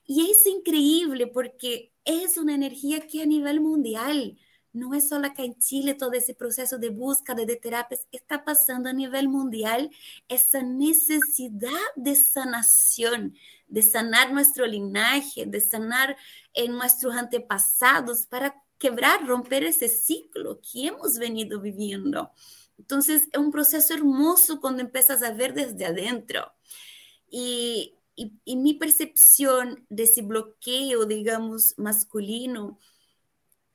[0.06, 4.38] Y es increíble porque es una energía que a nivel mundial,
[4.72, 8.88] no es solo acá en Chile todo ese proceso de búsqueda de terapias, está pasando
[8.88, 9.90] a nivel mundial
[10.28, 13.36] esa necesidad de sanación,
[13.68, 16.16] de sanar nuestro linaje, de sanar
[16.52, 22.32] en nuestros antepasados para quebrar, romper ese ciclo que hemos venido viviendo.
[22.76, 26.52] Entonces, es un proceso hermoso cuando empiezas a ver desde adentro.
[27.30, 32.78] Y, y, mi percepción de ese bloqueo, digamos, masculino,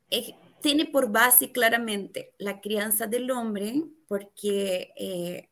[0.10, 5.50] eh, tiene por base claramente la crianza del hombre, porque eh,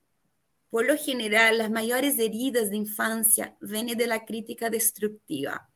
[0.70, 5.70] por lo general las mayores heridas de infancia vienen de la crítica destructiva.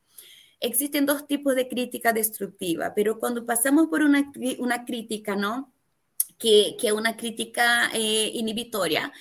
[0.60, 5.71] Existen dos tipos de crítica destructiva, pero cuando pasamos por una, una crítica, ¿no?
[6.42, 9.12] Que, que, una crítica eh, inhibitoria.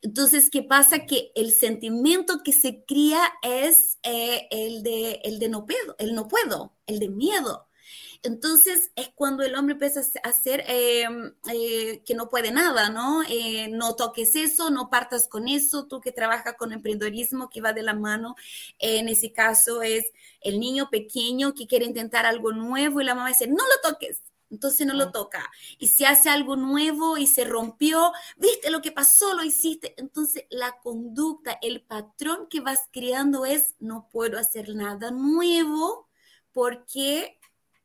[0.00, 1.04] Entonces, ¿qué pasa?
[1.04, 6.14] Que el sentimiento que se cría es eh, el, de, el de no puedo, el
[6.14, 7.66] no puedo, el de miedo.
[8.22, 11.06] Entonces es cuando el hombre empieza a hacer eh,
[12.04, 13.22] que no puede nada, ¿no?
[13.70, 17.82] No toques eso, no partas con eso, tú que trabajas con emprendedorismo que va de
[17.82, 18.36] la mano,
[18.78, 20.12] en ese caso es
[20.42, 24.20] el niño pequeño que quiere intentar algo nuevo y la mamá dice, no lo toques,
[24.50, 25.50] entonces no lo toca.
[25.78, 29.94] Y si hace algo nuevo y se rompió, viste lo que pasó, lo hiciste.
[29.96, 36.08] Entonces la conducta, el patrón que vas creando es, no puedo hacer nada nuevo
[36.52, 37.38] porque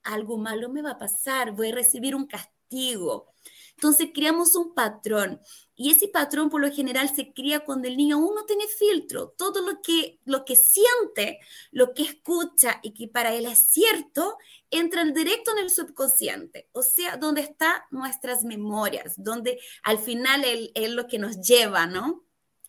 [0.03, 3.31] algo malo me va a pasar, voy a recibir un castigo.
[3.75, 5.39] Entonces creamos un patrón
[5.75, 9.35] y ese patrón por lo general se cría cuando el niño aún no tiene filtro.
[9.37, 11.39] Todo lo que, lo que siente,
[11.71, 14.37] lo que escucha y que para él es cierto,
[14.71, 20.89] entra directo en el subconsciente, o sea, donde están nuestras memorias, donde al final es
[20.91, 22.23] lo que nos lleva, ¿no?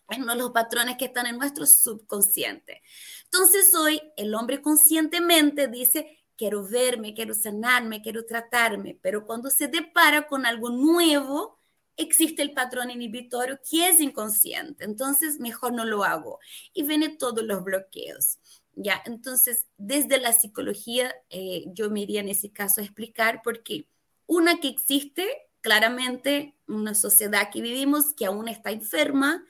[0.09, 2.81] En los patrones que están en nuestro subconsciente.
[3.25, 9.67] Entonces hoy el hombre conscientemente dice, quiero verme, quiero sanarme, quiero tratarme, pero cuando se
[9.67, 11.56] depara con algo nuevo,
[11.97, 16.39] existe el patrón inhibitorio que es inconsciente, entonces mejor no lo hago.
[16.73, 18.37] Y vienen todos los bloqueos.
[18.75, 23.87] Ya, entonces, desde la psicología, eh, yo me iría en ese caso a explicar porque
[24.27, 25.27] una que existe
[25.61, 29.43] claramente una sociedad que vivimos que aún está enferma,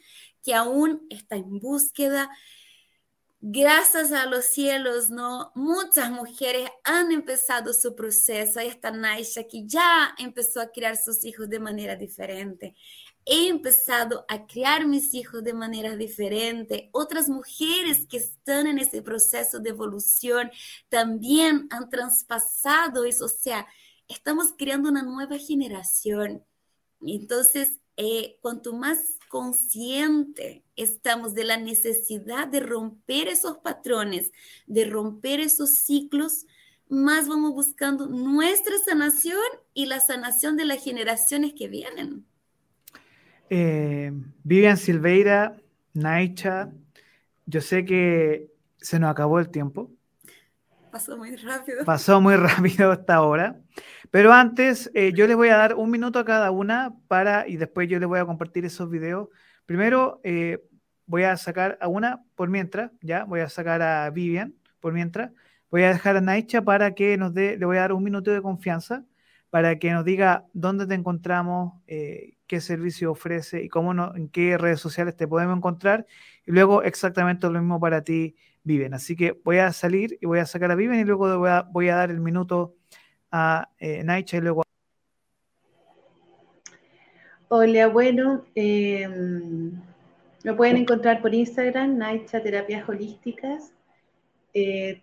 [0.43, 2.29] que aún está en búsqueda,
[3.41, 5.51] gracias a los cielos, ¿no?
[5.55, 8.59] Muchas mujeres han empezado su proceso.
[8.59, 12.75] Ahí está Naisha, que ya empezó a criar sus hijos de manera diferente.
[13.25, 16.89] He empezado a criar mis hijos de manera diferente.
[16.93, 20.49] Otras mujeres que están en ese proceso de evolución
[20.89, 23.25] también han traspasado eso.
[23.25, 23.67] O sea,
[24.07, 26.45] estamos creando una nueva generación.
[27.01, 34.31] Entonces, eh, cuanto más consciente estamos de la necesidad de romper esos patrones,
[34.67, 36.45] de romper esos ciclos,
[36.89, 39.39] más vamos buscando nuestra sanación
[39.73, 42.25] y la sanación de las generaciones que vienen.
[43.49, 44.11] Eh,
[44.43, 45.57] Vivian Silveira,
[45.93, 46.71] Naicha,
[47.45, 49.91] yo sé que se nos acabó el tiempo.
[50.91, 51.85] Pasó muy rápido.
[51.85, 53.59] Pasó muy rápido hasta ahora.
[54.11, 57.57] Pero antes, eh, yo les voy a dar un minuto a cada una para, y
[57.57, 59.29] después yo les voy a compartir esos videos.
[59.65, 60.59] Primero, eh,
[61.05, 65.31] voy a sacar a una por mientras, ya, voy a sacar a Vivian por mientras.
[65.69, 68.31] Voy a dejar a Naicha para que nos dé, le voy a dar un minuto
[68.31, 69.05] de confianza
[69.49, 74.29] para que nos diga dónde te encontramos, eh, qué servicio ofrece y cómo no, en
[74.29, 76.05] qué redes sociales te podemos encontrar.
[76.45, 78.93] Y luego exactamente lo mismo para ti, Vivian.
[78.93, 81.39] Así que voy a salir y voy a sacar a Vivian y luego
[81.71, 82.76] voy a dar el minuto
[83.79, 84.39] eh, Naicha
[87.49, 89.71] Hola, bueno, em,
[90.43, 93.73] me pueden encontrar por Instagram, Naicha Terapias Holísticas,
[94.53, 95.01] eh,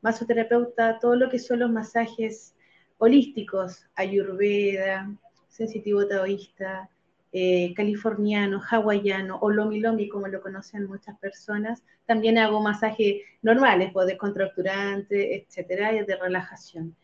[0.00, 2.54] masoterapeuta, todo lo que son los masajes
[2.98, 5.14] holísticos, ayurveda,
[5.48, 6.88] sensitivo taoísta,
[7.32, 11.82] eh, californiano, hawaiano o lomi lomi, como lo conocen muchas personas.
[12.06, 16.96] También hago masajes normales, pues, de contracturante, etcétera, y de relajación.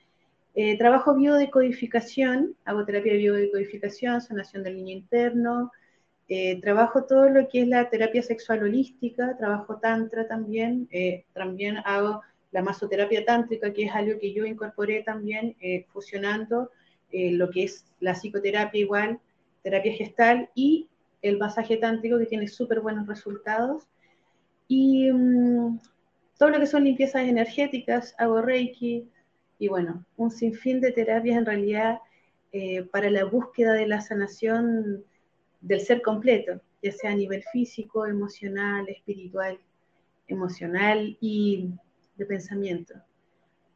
[0.54, 5.70] Eh, trabajo biodecodificación, hago terapia de biodecodificación, sanación del niño interno,
[6.28, 11.78] eh, trabajo todo lo que es la terapia sexual holística, trabajo tantra también, eh, también
[11.84, 15.54] hago la masoterapia tántrica, que es algo que yo incorporé también
[15.92, 16.70] fusionando
[17.12, 19.20] lo que es la psicoterapia igual,
[19.62, 20.88] terapia gestal y
[21.22, 23.86] el masaje tántrico que tiene súper buenos resultados.
[24.66, 25.78] Y mm,
[26.38, 29.08] todo lo que son limpiezas energéticas, hago reiki,
[29.58, 31.98] y bueno, un sinfín de terapias en realidad
[32.52, 35.04] eh, para la búsqueda de la sanación
[35.60, 39.58] del ser completo, ya sea a nivel físico, emocional, espiritual,
[40.28, 41.70] emocional y
[42.16, 42.94] de pensamiento.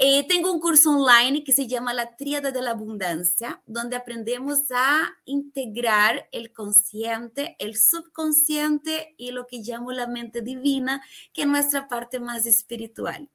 [0.00, 4.70] Eh, tengo un curso online que se llama La Tríada de la Abundancia, donde aprendemos
[4.70, 11.48] a integrar el consciente, el subconsciente y lo que llamo la mente divina, que es
[11.48, 13.28] nuestra parte más espiritual.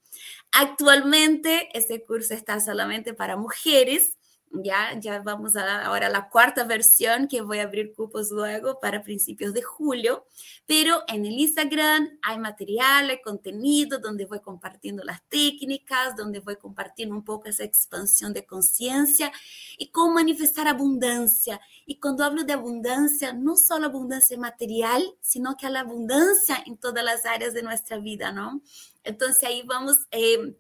[0.54, 4.18] Actualmente, ese curso está solamente para mujeres
[4.54, 8.80] ya, ya vamos a ahora a la cuarta versión que voy a abrir cupos luego
[8.80, 10.26] para principios de julio,
[10.68, 16.58] pero en el Instagram hay material, hay contenido donde voy compartiendo las técnicas, donde voy
[16.58, 19.32] compartiendo un poco esa expansión de conciencia
[19.78, 21.60] y cómo manifestar abundancia.
[21.86, 27.04] Y cuando hablo de abundancia, no solo abundancia material, sino que la abundancia en todas
[27.04, 28.62] las áreas de nuestra vida, ¿no?
[29.04, 29.98] Entonces ahí vamos...
[30.12, 30.56] Eh,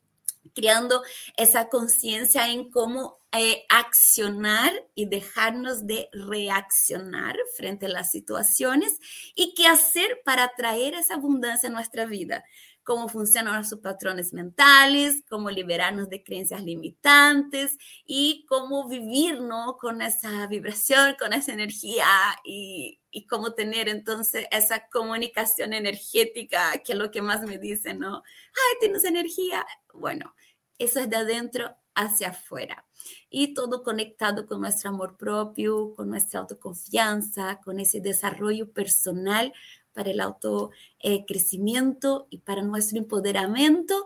[0.53, 1.03] creando
[1.37, 8.99] esa conciencia en cómo eh, accionar y dejarnos de reaccionar frente a las situaciones
[9.35, 12.43] y qué hacer para atraer esa abundancia a nuestra vida
[12.83, 19.77] cómo funcionan nuestros patrones mentales, cómo liberarnos de creencias limitantes y cómo vivir ¿no?
[19.77, 22.05] con esa vibración, con esa energía
[22.43, 27.99] y, y cómo tener entonces esa comunicación energética, que es lo que más me dicen,
[27.99, 28.17] ¿no?
[28.17, 29.65] Ay, tienes energía.
[29.93, 30.35] Bueno,
[30.77, 32.85] eso es de adentro hacia afuera.
[33.29, 39.53] Y todo conectado con nuestro amor propio, con nuestra autoconfianza, con ese desarrollo personal
[39.93, 44.03] para el autocrecimiento y para nuestro empoderamiento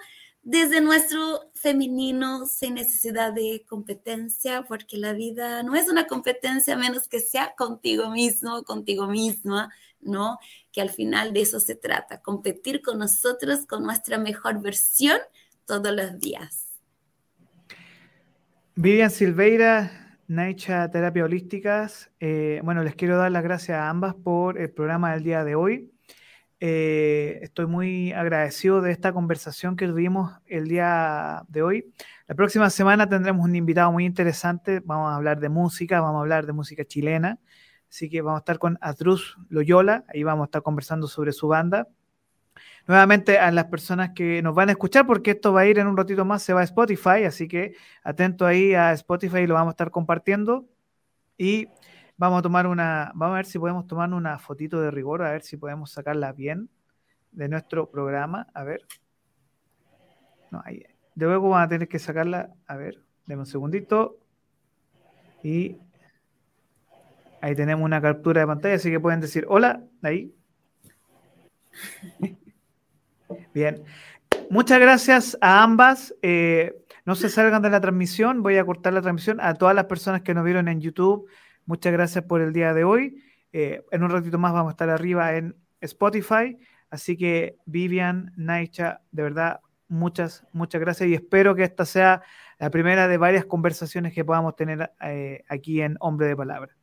[0.50, 7.10] desde nuestro femenino sin necesidad de competencia, porque la vida no es una competencia menos
[7.10, 9.70] que sea contigo mismo, contigo misma,
[10.00, 10.40] ¿no?
[10.72, 15.18] Que al final de eso se trata, competir con nosotros, con nuestra mejor versión
[15.66, 16.80] todos los días.
[18.76, 22.12] Vivian Silveira, Naicha Terapia Holísticas.
[22.20, 25.56] Eh, bueno, les quiero dar las gracias a ambas por el programa del día de
[25.56, 25.92] hoy.
[26.60, 31.94] Eh, estoy muy agradecido de esta conversación que tuvimos el día de hoy.
[32.28, 34.82] La próxima semana tendremos un invitado muy interesante.
[34.84, 37.40] Vamos a hablar de música, vamos a hablar de música chilena.
[37.90, 40.04] Así que vamos a estar con Atruz Loyola.
[40.10, 41.88] Ahí vamos a estar conversando sobre su banda.
[42.88, 45.88] Nuevamente a las personas que nos van a escuchar, porque esto va a ir en
[45.88, 47.26] un ratito más, se va a Spotify.
[47.26, 50.66] Así que atento ahí a Spotify lo vamos a estar compartiendo.
[51.38, 51.68] Y
[52.20, 55.32] Vamos a tomar una, vamos a ver si podemos tomar una fotito de rigor, a
[55.32, 56.68] ver si podemos sacarla bien
[57.32, 58.48] de nuestro programa.
[58.56, 58.82] A ver.
[60.50, 60.84] No, ahí.
[61.14, 62.56] De luego van a tener que sacarla.
[62.66, 64.18] A ver, denme un segundito.
[65.44, 65.78] Y
[67.40, 70.34] ahí tenemos una captura de pantalla, así que pueden decir hola, ahí.
[73.54, 73.84] Bien.
[74.50, 76.16] Muchas gracias a ambas.
[76.22, 76.74] Eh,
[77.06, 78.44] no se salgan de la transmisión.
[78.44, 81.28] Voy a cortar la transmisión a todas las personas que nos vieron en YouTube
[81.68, 83.22] Muchas gracias por el día de hoy.
[83.52, 86.58] Eh, en un ratito más vamos a estar arriba en Spotify.
[86.90, 89.60] Así que Vivian, Naicha, de verdad,
[89.90, 92.22] muchas, muchas gracias y espero que esta sea
[92.58, 96.74] la primera de varias conversaciones que podamos tener eh, aquí en Hombre de Palabra.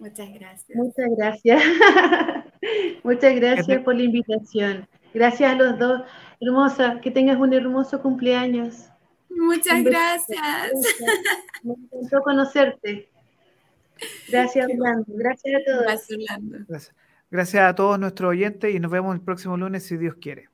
[0.00, 0.76] Muchas gracias.
[0.76, 1.62] Muchas gracias.
[3.04, 4.88] muchas gracias por la invitación.
[5.14, 6.02] Gracias a los dos.
[6.40, 8.88] Hermosa, que tengas un hermoso cumpleaños.
[9.30, 10.72] Muchas gracias.
[11.62, 13.08] Me encantó conocerte.
[14.28, 15.04] Gracias, Orlando.
[15.08, 15.82] Gracias a todos.
[15.82, 16.18] Gracias,
[16.68, 16.94] Gracias.
[17.30, 20.51] Gracias a todos nuestros oyentes y nos vemos el próximo lunes si Dios quiere.